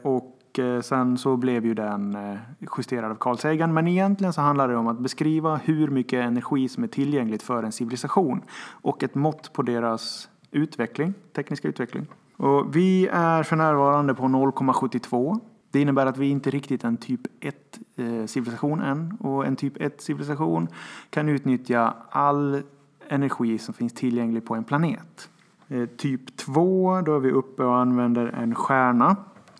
[0.55, 2.37] och eh, sen så blev ju den eh,
[2.77, 3.73] justerad av Carl Sagan.
[3.73, 7.63] Men egentligen så handlar det om att beskriva hur mycket energi som är tillgängligt för
[7.63, 8.41] en civilisation.
[8.69, 12.07] Och ett mått på deras utveckling, tekniska utveckling.
[12.37, 15.39] Och vi är för närvarande på 0,72.
[15.71, 19.17] Det innebär att vi inte riktigt är en typ 1 eh, civilisation än.
[19.19, 20.67] Och en typ 1 civilisation
[21.09, 22.61] kan utnyttja all
[23.09, 25.29] energi som finns tillgänglig på en planet.
[25.67, 29.15] Eh, typ 2, då är vi uppe och använder en stjärna,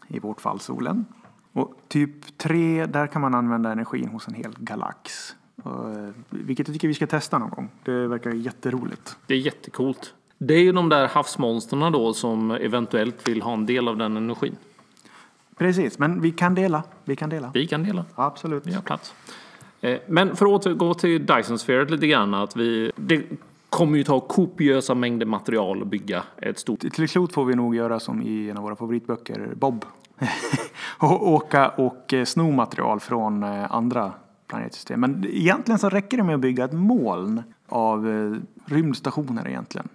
[0.08, 1.06] i vårt fall solen.
[1.54, 5.36] Och typ 3, där kan man använda energin hos en hel galax.
[5.66, 5.72] Eh,
[6.30, 7.70] vilket jag tycker vi ska testa någon gång.
[7.84, 9.18] Det verkar jätteroligt.
[9.28, 10.14] Det är jättecoolt.
[10.38, 14.18] Det är ju de där havsmonsterna då som eventuellt vill ha en del av den
[14.18, 14.56] energin.
[15.58, 16.84] Precis, men vi kan dela.
[17.04, 17.52] Vi kan dela.
[17.54, 18.06] Vi kan dela.
[18.16, 18.68] Absolut.
[18.68, 19.14] Vi har plats.
[19.82, 22.34] Eh, Men för att återgå till Dyson Sphere lite grann.
[22.34, 23.24] Att vi, det
[23.70, 27.76] kommer ju ta kopiösa mängder material att bygga ett stort Till slut får vi nog
[27.76, 29.86] göra som i en av våra favoritböcker, Bob.
[31.00, 34.14] och åka och eh, sno material från eh, andra
[34.48, 35.00] planetsystem.
[35.00, 38.34] Men egentligen så räcker det med att bygga ett moln av eh,
[38.66, 39.90] rymdstationer egentligen.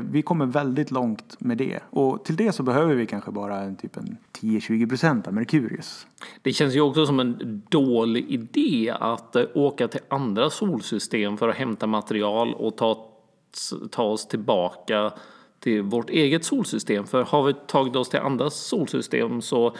[0.00, 1.80] Vi kommer väldigt långt med det.
[1.90, 6.06] Och till det så behöver vi kanske bara en typ en 10-20 procent av Merkurius.
[6.42, 11.56] Det känns ju också som en dålig idé att åka till andra solsystem för att
[11.56, 13.11] hämta material och ta,
[13.90, 15.12] ta oss tillbaka
[15.60, 17.06] till vårt eget solsystem.
[17.06, 19.74] För har vi tagit oss till andra solsystem så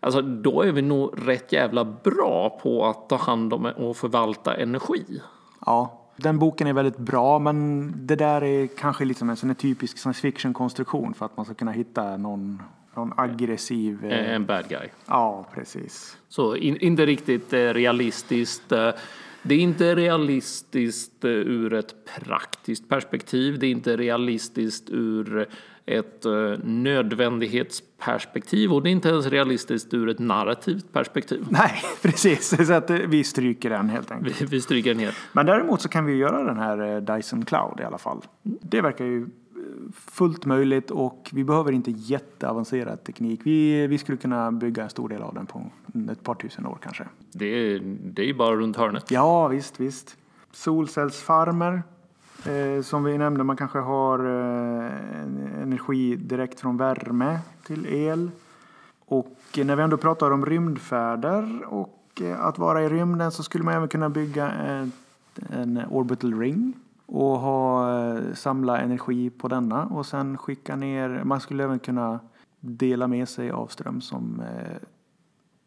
[0.00, 4.54] alltså, då är vi nog rätt jävla bra på att ta hand om och förvalta
[4.54, 5.20] energi.
[5.66, 9.98] Ja, den boken är väldigt bra men det där är kanske liksom en här typisk
[9.98, 12.62] science fiction konstruktion för att man ska kunna hitta någon,
[12.94, 14.04] någon aggressiv...
[14.04, 14.88] eh, En bad guy.
[15.06, 16.16] Ja, precis.
[16.28, 18.72] Så in, inte riktigt eh, realistiskt.
[19.42, 23.58] Det är inte realistiskt eh, ur ett praktiskt perspektiv.
[23.58, 25.46] Det är inte realistiskt ur
[25.86, 31.46] ett eh, nödvändighetsperspektiv och det är inte ens realistiskt ur ett narrativt perspektiv.
[31.50, 32.56] Nej, precis.
[32.66, 34.42] Så att eh, vi stryker den helt enkelt.
[34.42, 35.16] Vi, vi stryker den helt.
[35.32, 38.20] Men däremot så kan vi göra den här Dyson Cloud i alla fall.
[38.42, 39.26] Det verkar ju
[39.92, 43.40] fullt möjligt och vi behöver inte jätteavancerad teknik.
[43.44, 45.62] Vi, vi skulle kunna bygga en stor del av den på
[46.12, 47.04] ett par tusen år kanske.
[47.32, 49.10] Det är, det är ju bara runt hörnet.
[49.10, 50.16] Ja, visst, visst.
[50.52, 51.82] Solcellsfarmer.
[52.46, 54.86] Eh, som vi nämnde, man kanske har eh,
[55.22, 58.30] en- energi direkt från värme till el.
[59.06, 63.42] Och eh, när vi ändå pratar om rymdfärder och eh, att vara i rymden så
[63.42, 64.92] skulle man även kunna bygga en,
[65.50, 66.72] en orbital ring
[67.14, 71.22] och ha, eh, samla energi på denna och sen skicka ner.
[71.24, 72.20] Man skulle även kunna
[72.60, 74.76] dela med sig av ström som eh,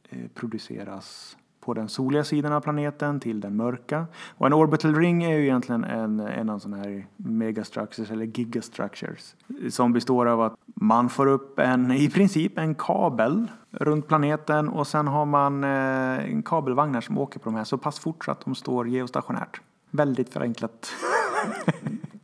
[0.09, 4.05] eh, produceras på den soliga sidan av planeten till den mörka.
[4.37, 9.35] Och en orbital ring är ju egentligen en, en av sådana här megastructures eller gigastructures
[9.69, 14.87] som består av att man får upp en, i princip en kabel runt planeten och
[14.87, 18.31] sen har man eh, en kabelvagnar som åker på de här så pass fort så
[18.31, 19.61] att de står geostationärt.
[19.91, 20.91] Väldigt förenklat.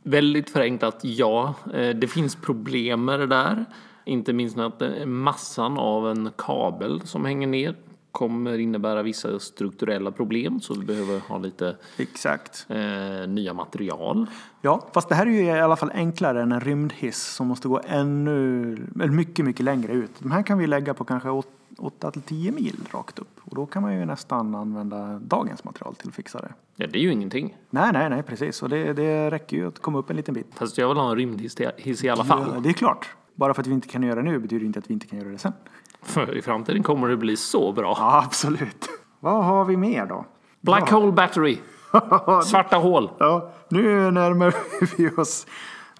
[0.03, 1.53] Väldigt förenklat, ja.
[1.74, 3.65] Eh, det finns problem med det där.
[4.05, 7.76] Inte minst att eh, massan av en kabel som hänger ner
[8.12, 10.59] kommer innebära vissa strukturella problem.
[10.62, 12.66] Så vi behöver ha lite Exakt.
[12.70, 14.26] eh, nya material.
[14.62, 17.68] Ja, fast det här är ju i alla fall enklare än en rymdhiss som måste
[17.68, 20.12] gå ännu, mycket, mycket längre ut.
[20.20, 21.30] De här kan vi lägga på kanske
[21.78, 25.95] 8 till 10 mil rakt upp och då kan man ju nästan använda dagens material
[25.95, 26.53] till att fixa det.
[26.76, 27.57] Ja, det är ju ingenting.
[27.70, 28.64] Nej, nej, nej, precis.
[28.64, 30.47] Och det, det räcker ju att komma upp en liten bit.
[30.55, 32.51] Fast jag vill ha en rymdhiss i- alla fall.
[32.55, 33.09] Ja, det är klart.
[33.36, 35.20] Bara för att vi inte kan göra det nu betyder inte att vi inte kan
[35.20, 35.53] göra det sen.
[36.02, 37.95] För i framtiden kommer det bli så bra.
[37.99, 38.89] Ja, absolut.
[39.20, 40.26] Vad har vi mer då?
[40.62, 41.58] Black hole battery.
[42.45, 43.10] Svarta hål.
[43.18, 44.56] Ja, nu närmar
[44.97, 45.47] vi oss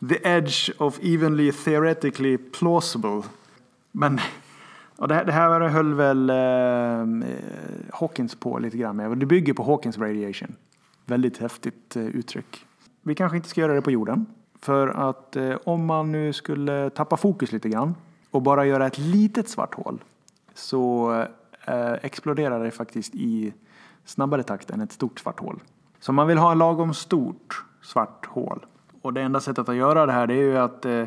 [0.10, 3.22] the edge of evenly theoretically plausible.
[3.92, 4.20] Men
[5.02, 7.28] och det, här, det här höll väl eh,
[7.94, 9.18] Hawkins på lite grann med.
[9.18, 10.56] Det bygger på Hawkins radiation.
[11.06, 12.66] Väldigt häftigt eh, uttryck.
[13.02, 14.26] Vi kanske inte ska göra det på jorden.
[14.60, 17.96] För att eh, om man nu skulle tappa fokus lite grann
[18.32, 20.04] och bara göra ett litet svart hål
[20.54, 21.12] så
[21.66, 23.54] eh, exploderar det faktiskt i
[24.06, 25.60] snabbare takt än ett stort svart hål.
[26.00, 28.66] Så man vill ha en lagom stort svart hål.
[29.02, 31.06] Och det enda sättet att göra det här det är ju att eh,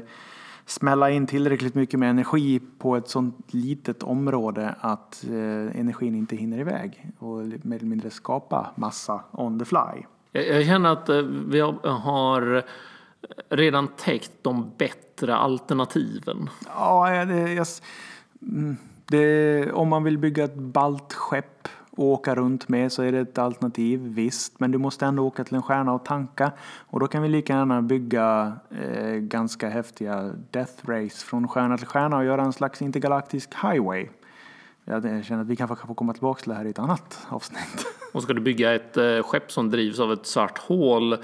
[0.67, 6.37] smälla in tillräckligt mycket med energi på ett sånt litet område att eh, energin inte
[6.37, 10.05] hinner iväg och mer eller mindre skapa massa on the fly.
[10.33, 12.65] Jag, jag känner att eh, vi har, har
[13.49, 16.51] redan täckt de bättre alternativen.
[16.67, 17.67] Ja, det, jag,
[18.43, 23.39] mm, det, om man vill bygga ett baltskepp åka runt med så är det ett
[23.39, 24.61] alternativ, visst.
[24.61, 26.53] Men du måste ändå åka till en stjärna och tanka.
[26.63, 31.87] Och då kan vi lika gärna bygga eh, ganska häftiga Death Race från stjärna till
[31.87, 34.07] stjärna och göra en slags intergalaktisk highway.
[34.85, 37.27] Jag känner att vi kanske kan få komma tillbaka till det här i ett annat
[37.29, 37.87] avsnitt.
[38.13, 41.17] Och ska du bygga ett eh, skepp som drivs av ett svart hål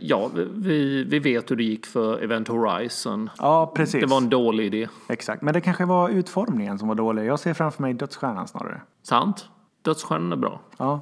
[0.00, 3.30] Ja, vi, vi vet hur det gick för Event Horizon.
[3.38, 4.00] Ja, precis.
[4.00, 4.88] Det var en dålig idé.
[5.08, 7.24] Exakt, men det kanske var utformningen som var dålig.
[7.24, 8.80] Jag ser framför mig dödsstjärnan snarare.
[9.02, 9.48] Sant?
[9.82, 10.60] Dödsstjärnan är bra.
[10.78, 11.00] Ja.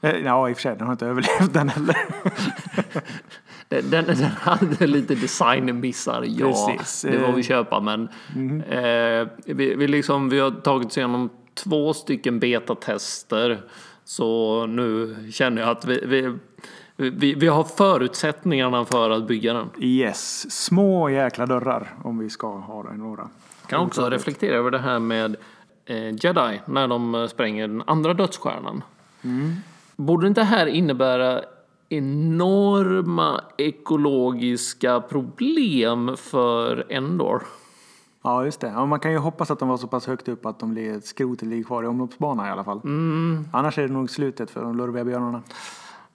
[0.00, 1.96] Eh, Ja, i och för sig, den har inte överlevt den heller.
[3.68, 6.46] Den, den, den hade lite designmissar, ja.
[6.78, 7.02] Precis.
[7.12, 8.08] Det får vi köpa, men
[8.68, 13.62] eh, vi, vi, liksom, vi har tagit oss igenom två stycken betatester.
[14.04, 16.36] Så nu känner jag att vi, vi,
[16.96, 19.70] vi, vi har förutsättningarna för att bygga den.
[19.78, 23.28] Yes, små jäkla dörrar om vi ska ha några.
[23.66, 25.36] kan också reflektera över det här med
[25.86, 28.82] eh, Jedi när de eh, spränger den andra dödsstjärnan.
[29.96, 31.42] Borde inte det här innebära
[31.88, 37.42] enorma ekologiska problem för Endor?
[38.22, 38.66] Ja, just det.
[38.66, 41.48] Ja, man kan ju hoppas att de var så pass högt upp att de skrotet
[41.48, 42.80] ligger kvar i omloppsbanan i alla fall.
[43.52, 45.42] Annars är det nog slutet för de lurviga björnarna.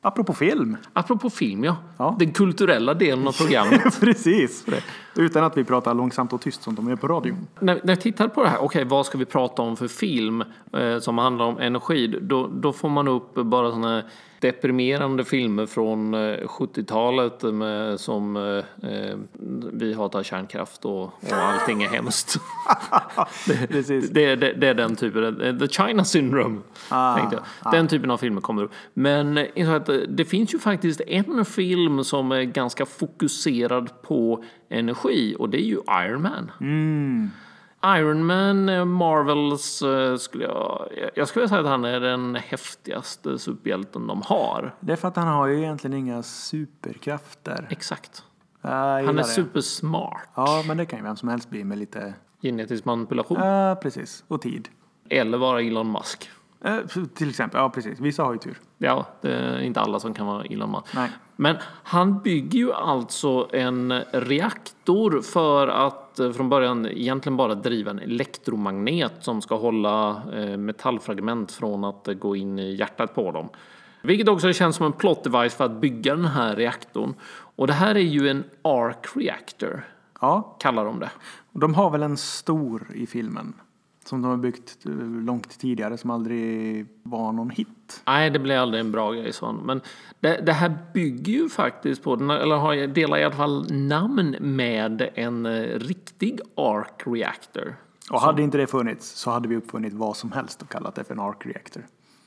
[0.02, 0.78] Apropå film.
[0.94, 1.76] Apropå film, ja.
[1.98, 2.16] Ja.
[2.20, 4.00] Den kulturella delen av programmet.
[4.00, 4.66] Precis.
[5.16, 7.36] Utan att vi pratar långsamt och tyst som de är på radio.
[7.60, 10.44] när, när jag tittar på det här, okej vad ska vi prata om för film
[10.74, 12.08] eh, som handlar om energi?
[12.22, 14.06] Då, då får man upp bara sådana här
[14.40, 19.18] deprimerande filmer från eh, 70-talet med, som eh, eh,
[19.74, 22.38] vi hatar kärnkraft och, och allting är hemskt.
[23.68, 24.10] Precis.
[24.10, 26.60] Det, det, det är den typen, eh, the China syndrome.
[26.90, 27.72] Ah, tänkte jag.
[27.72, 28.72] Den typen av filmer kommer upp.
[28.94, 35.36] Men eh, eh, det finns ju faktiskt en film som är ganska fokuserad på energi
[35.40, 36.52] och det är ju Iron Man.
[36.62, 37.30] Mm.
[37.86, 43.40] Iron Man, eh, Marvels, eh, skulle jag, jag skulle säga att han är den häftigaste
[43.40, 44.76] superhjälten de har.
[44.80, 47.68] Det är för att han har ju egentligen inga superkrafter.
[47.70, 48.24] Exakt.
[48.62, 49.24] Han är det.
[49.24, 50.30] supersmart.
[50.36, 52.14] Ja, men det kan ju vem som helst bli med lite...
[52.42, 53.38] Genetisk manipulation.
[53.40, 54.24] Ja, precis.
[54.28, 54.70] Och tid.
[55.10, 56.30] Eller vara Elon Musk.
[56.66, 56.78] Eh,
[57.16, 57.60] till exempel.
[57.62, 58.00] Ja, precis.
[58.00, 58.58] Vissa har ju tur.
[58.78, 60.96] Ja, det är inte alla som kan vara Elon Musk.
[60.96, 61.10] Nej.
[61.36, 68.00] Men han bygger ju alltså en reaktor för att från början egentligen bara driva en
[68.00, 73.50] elektromagnet som ska hålla eh, metallfragment från att eh, gå in i hjärtat på dem.
[74.02, 77.14] Vilket också känns som en plot device för att bygga den här reaktorn.
[77.56, 79.84] Och det här är ju en arc reactor,
[80.22, 81.10] Ja, kallar de det.
[81.52, 83.54] de har väl en stor i filmen.
[84.10, 84.92] Som de har byggt eh,
[85.26, 88.02] långt tidigare som aldrig var någon hit.
[88.06, 89.56] Nej, det blir aldrig en bra grej sån.
[89.56, 89.82] Men
[90.20, 95.10] det, det här bygger ju faktiskt på, eller har, delar i alla fall namn med
[95.16, 97.76] en eh, riktig arc reactor.
[98.12, 101.04] Och hade inte det funnits så hade vi uppfunnit vad som helst och kallat det
[101.04, 101.84] för en arc reactor.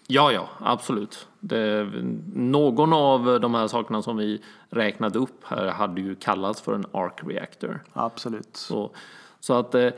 [0.07, 1.29] Ja, ja, absolut.
[1.41, 1.89] Det,
[2.35, 6.87] någon av de här sakerna som vi räknade upp här hade ju kallats för en
[6.93, 7.81] arc reactor.
[7.93, 8.57] Absolut.
[8.57, 8.91] Så,
[9.43, 9.89] så att eh,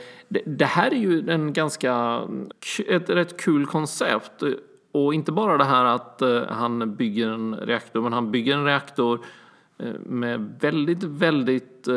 [0.45, 2.23] det, här är ju en ganska,
[2.89, 4.43] ett rätt kul koncept.
[4.93, 8.65] Och inte bara det här att eh, han bygger en reaktor, men han bygger en
[8.65, 9.21] reaktor
[9.79, 11.89] eh, med väldigt, väldigt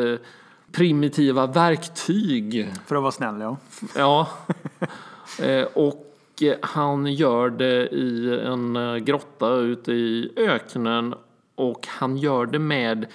[0.72, 2.72] primitiva verktyg.
[2.86, 3.56] För att vara snäll, ja.
[3.96, 4.28] Ja.
[5.74, 6.04] Och
[6.62, 11.14] han gör det i en grotta ute i öknen
[11.54, 13.06] och han gör det med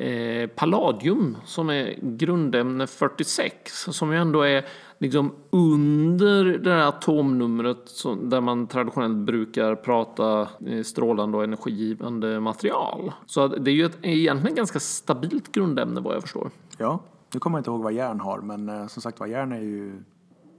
[0.00, 4.66] eh, palladium som är grundämne 46 som ju ändå är
[4.98, 12.40] liksom under det här atomnumret som, där man traditionellt brukar prata eh, strålande och energigivande
[12.40, 13.12] material.
[13.26, 16.50] Så det är ju ett egentligen ganska stabilt grundämne vad jag förstår.
[16.78, 17.00] Ja,
[17.34, 19.60] nu kommer jag inte ihåg vad järn har, men eh, som sagt var, järn är
[19.60, 20.02] ju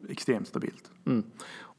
[0.10, 0.92] extremt stabilt.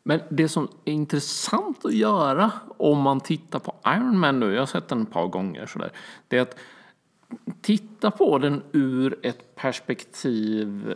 [0.03, 4.61] Men det som är intressant att göra om man tittar på Iron Man nu, jag
[4.61, 5.93] har sett den ett par gånger sådär,
[6.29, 6.57] det är att
[7.61, 10.95] titta på den ur ett perspektiv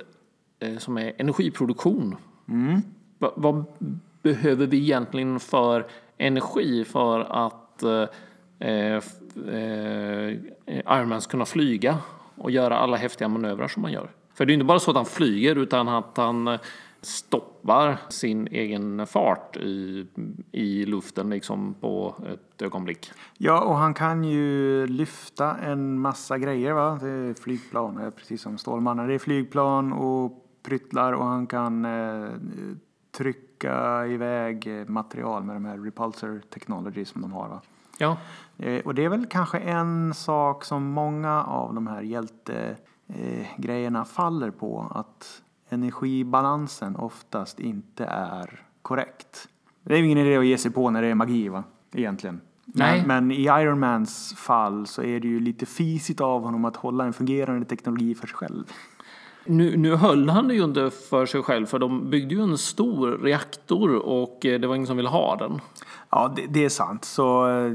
[0.59, 2.17] eh, som är energiproduktion.
[3.19, 3.65] Va, vad
[4.23, 5.87] behöver vi egentligen för
[6.19, 8.05] energi för att eh,
[8.59, 9.03] eh,
[9.47, 10.31] eh,
[10.67, 11.99] Iron Man ska kunna flyga
[12.37, 14.11] och göra alla häftiga manövrar som man gör?
[14.35, 16.61] För det är inte bara så att han flyger utan att han eh,
[17.07, 20.07] stoppar sin egen fart i,
[20.53, 23.11] i luften liksom på ett ögonblick.
[23.39, 26.73] Ja, och han kan ju lyfta en massa grejer.
[26.73, 26.99] Va?
[27.03, 29.09] Det är flygplan, eh, precis som Stålmannen.
[29.09, 32.29] Det är flygplan och pryttlar och han kan eh,
[33.17, 37.49] trycka iväg material med de här repulsor technology som de har.
[37.49, 37.61] Va?
[37.99, 38.17] Ja,
[38.59, 42.77] Eh, och det är väl kanske en sak som många av de här hjältegrejerna
[43.09, 44.93] eh, grejerna faller på.
[44.95, 49.49] Att energibalansen oftast inte är korrekt.
[49.83, 51.65] Det är ingen idé att ge sig på när det är magi va?
[51.93, 52.41] Egentligen.
[52.65, 53.05] Nej.
[53.07, 56.77] Men, men i Iron Mans fall så är det ju lite fisigt av honom att
[56.77, 58.65] hålla en fungerande teknologi för sig själv.
[59.45, 62.59] Nu, nu höll han det ju inte för sig själv för de byggde ju en
[62.59, 65.61] stor reaktor och eh, det var ingen som ville ha den.
[66.11, 67.05] Ja, det, det är sant.
[67.05, 67.73] Så eh,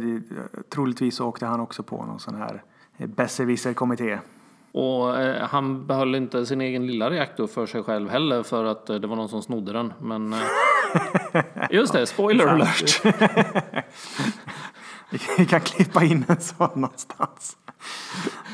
[0.70, 2.64] troligtvis åkte han också på någon sån här
[2.98, 4.20] eh, besserwisser-kommitté.
[4.72, 8.90] Och eh, han behöll inte sin egen lilla reaktor för sig själv heller för att
[8.90, 9.94] eh, det var någon som snodde den.
[10.00, 10.40] Men eh,
[11.70, 13.06] just det, spoiler alert.
[15.38, 17.58] Vi kan klippa in en sån någonstans.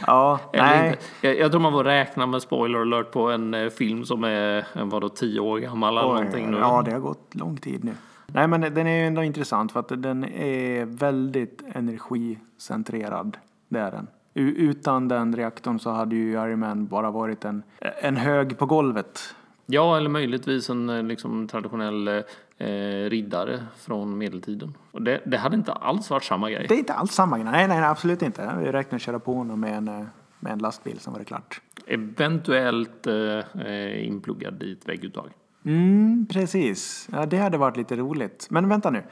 [0.08, 0.90] Ja, Eller nej.
[0.90, 1.00] inte.
[1.22, 4.66] Jag, jag tror man får räkna med spoiler alert på en eh, film som är
[4.76, 6.58] eh, vadå, tio år gammal eller Oj, någonting nu.
[6.58, 7.92] Ja, det har gått lång tid nu.
[8.28, 13.38] Nej, men den är ju ändå intressant för att den är väldigt energicentrerad.
[13.70, 14.08] Det är den.
[14.40, 17.64] Utan den reaktorn så hade ju Iron Man bara varit en,
[18.02, 19.36] en hög på golvet.
[19.66, 24.74] Ja, eller möjligtvis en eh, liksom, traditionell eh, riddare från medeltiden.
[24.92, 26.66] Och det, det hade inte alls varit samma grej.
[26.70, 27.52] Det är inte alls samma grej.
[27.52, 28.56] Nej, nej, absolut inte.
[28.60, 30.06] Vi räknar att köra på honom med en, eh,
[30.40, 31.62] med en lastbil som var det klart.
[31.88, 33.16] Eventuellt eh,
[33.66, 35.30] eh, inpluggad i ett vägguttag.
[35.68, 37.10] Mm, precis.
[37.12, 38.48] Ja, det hade varit lite roligt.
[38.50, 39.04] Men vänta nu.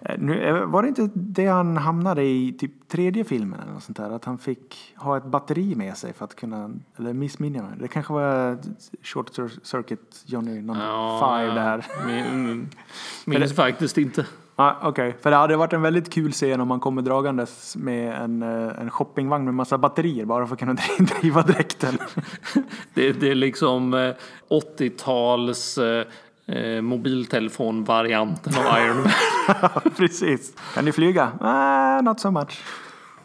[0.00, 0.42] Eh, nu.
[0.42, 4.10] eh, Var det inte det han hamnade i typ tredje filmen eller något sånt där?
[4.10, 7.78] Att han fick ha ett batteri med sig för att kunna, eller missminner jag?
[7.78, 8.58] Det kanske var
[9.02, 11.86] Short Cir- Circuit Johnny number five det här.
[12.06, 12.68] Min,
[13.24, 14.26] minns faktiskt inte.
[14.60, 18.22] Ja, Okej, för det hade varit en väldigt kul scen om man kommer dragandes med
[18.22, 20.76] en, eh, en shoppingvagn med massa batterier bara för att kunna
[21.20, 21.98] driva dräkten.
[22.94, 24.14] Det, det är liksom eh,
[24.48, 26.06] 80-tals eh,
[26.46, 29.92] eh, mobiltelefonvarianten av Iron Man.
[29.96, 30.52] Precis.
[30.74, 31.32] Kan ni flyga?
[31.40, 32.62] Ah, not so much.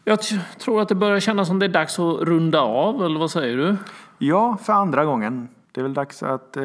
[0.04, 0.20] Jag
[0.60, 3.58] tror att det börjar kännas som det är dags att runda av, eller vad säger
[3.58, 3.78] du?
[4.18, 5.48] Ja, för andra gången.
[5.72, 6.64] Det är väl dags att eh,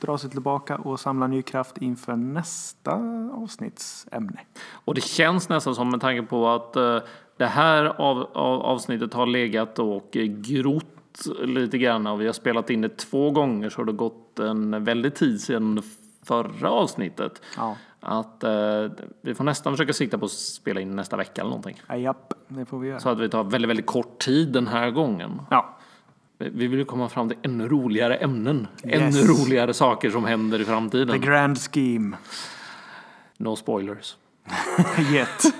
[0.00, 2.92] dra sig tillbaka och samla ny kraft inför nästa
[3.32, 4.40] avsnittsämne.
[4.70, 6.98] Och det känns nästan som med tanke på att eh,
[7.36, 10.86] det här av, av, avsnittet har legat och grott
[11.42, 14.84] lite grann och vi har spelat in det två gånger så har det gått en
[14.84, 15.82] väldig tid sedan
[16.22, 17.42] förra avsnittet.
[17.56, 18.90] Ja, Att eh,
[19.20, 21.82] vi får nästan försöka sikta på att spela in nästa vecka eller någonting.
[21.88, 23.00] ja japp, det får vi göra.
[23.00, 25.40] Så att vi tar väldigt, väldigt kort tid den här gången.
[25.50, 25.75] Ja,
[26.38, 28.66] Vi vill ju komma fram till ännu roligare ämnen.
[28.84, 29.16] Yes.
[29.16, 31.20] Ännu roligare saker som händer i the framtiden.
[31.20, 32.16] grand scheme.
[33.38, 34.16] No spoilers.
[35.12, 35.54] Yet.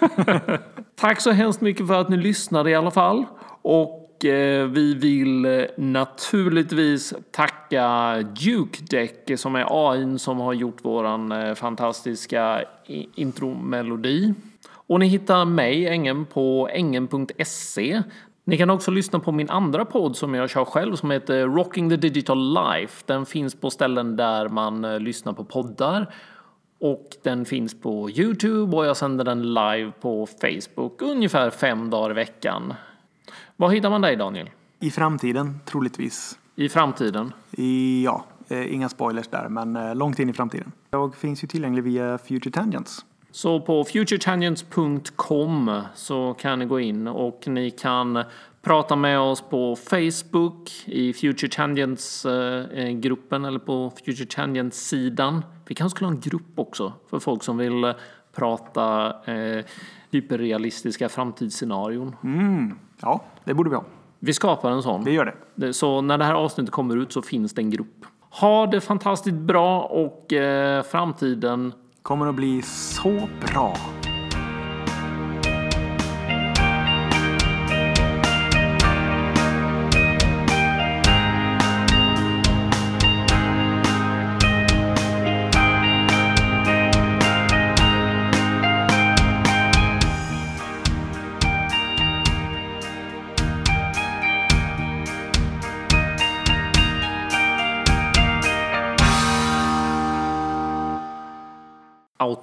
[0.96, 3.24] Tack så hemskt mycket för att ni lyssnade i alla fall.
[3.62, 10.84] Och eh, vi vill eh, naturligtvis tacka Duke Deck som är AI som har gjort
[10.84, 12.64] våran eh, fantastiska
[13.14, 14.34] intromelodi.
[14.68, 18.02] Och ni hittar mig, Engen, på engen.se.
[18.48, 21.90] Ni kan också lyssna på min andra podd som jag kör själv som heter Rocking
[21.90, 23.04] the Digital Life.
[23.06, 26.14] Den finns på ställen där man eh, lyssnar på poddar.
[26.80, 32.10] Och den finns på Youtube och jag sänder den live på Facebook ungefär fem dagar
[32.10, 32.74] i veckan.
[33.56, 34.50] Var hittar man dig Daniel?
[34.80, 36.38] I framtiden, troligtvis.
[36.56, 37.32] I framtiden?
[37.52, 40.72] I, ja, eh, inga spoilers där, men eh, långt in i framtiden.
[40.90, 43.04] Jag finns ju tillgänglig via Future Tangents.
[43.30, 48.22] Så på futuretangents.com så kan ni gå in och ni kan
[48.62, 55.44] prata med oss på Facebook i Future Tangents-gruppen eller på Future Tangents-sidan.
[55.66, 57.94] Vi kanske skulle ha en grupp också för folk som vill
[58.34, 59.64] prata eh,
[60.10, 62.16] hyperrealistiska framtidsscenarion.
[62.24, 63.84] Mm, ja, det borde vi ha.
[64.18, 65.04] Vi skapar en sån.
[65.04, 65.34] Vi gör.
[65.54, 68.04] Det- Så när det här avsnittet kommer ut så finns det en grupp.
[68.30, 71.72] Ha det fantastiskt bra och eh, framtiden
[72.06, 73.76] Kommer att bli så bra.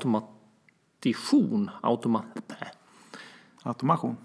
[0.06, 1.72] Automation.
[1.82, 2.26] Automa
[3.66, 4.16] Automation.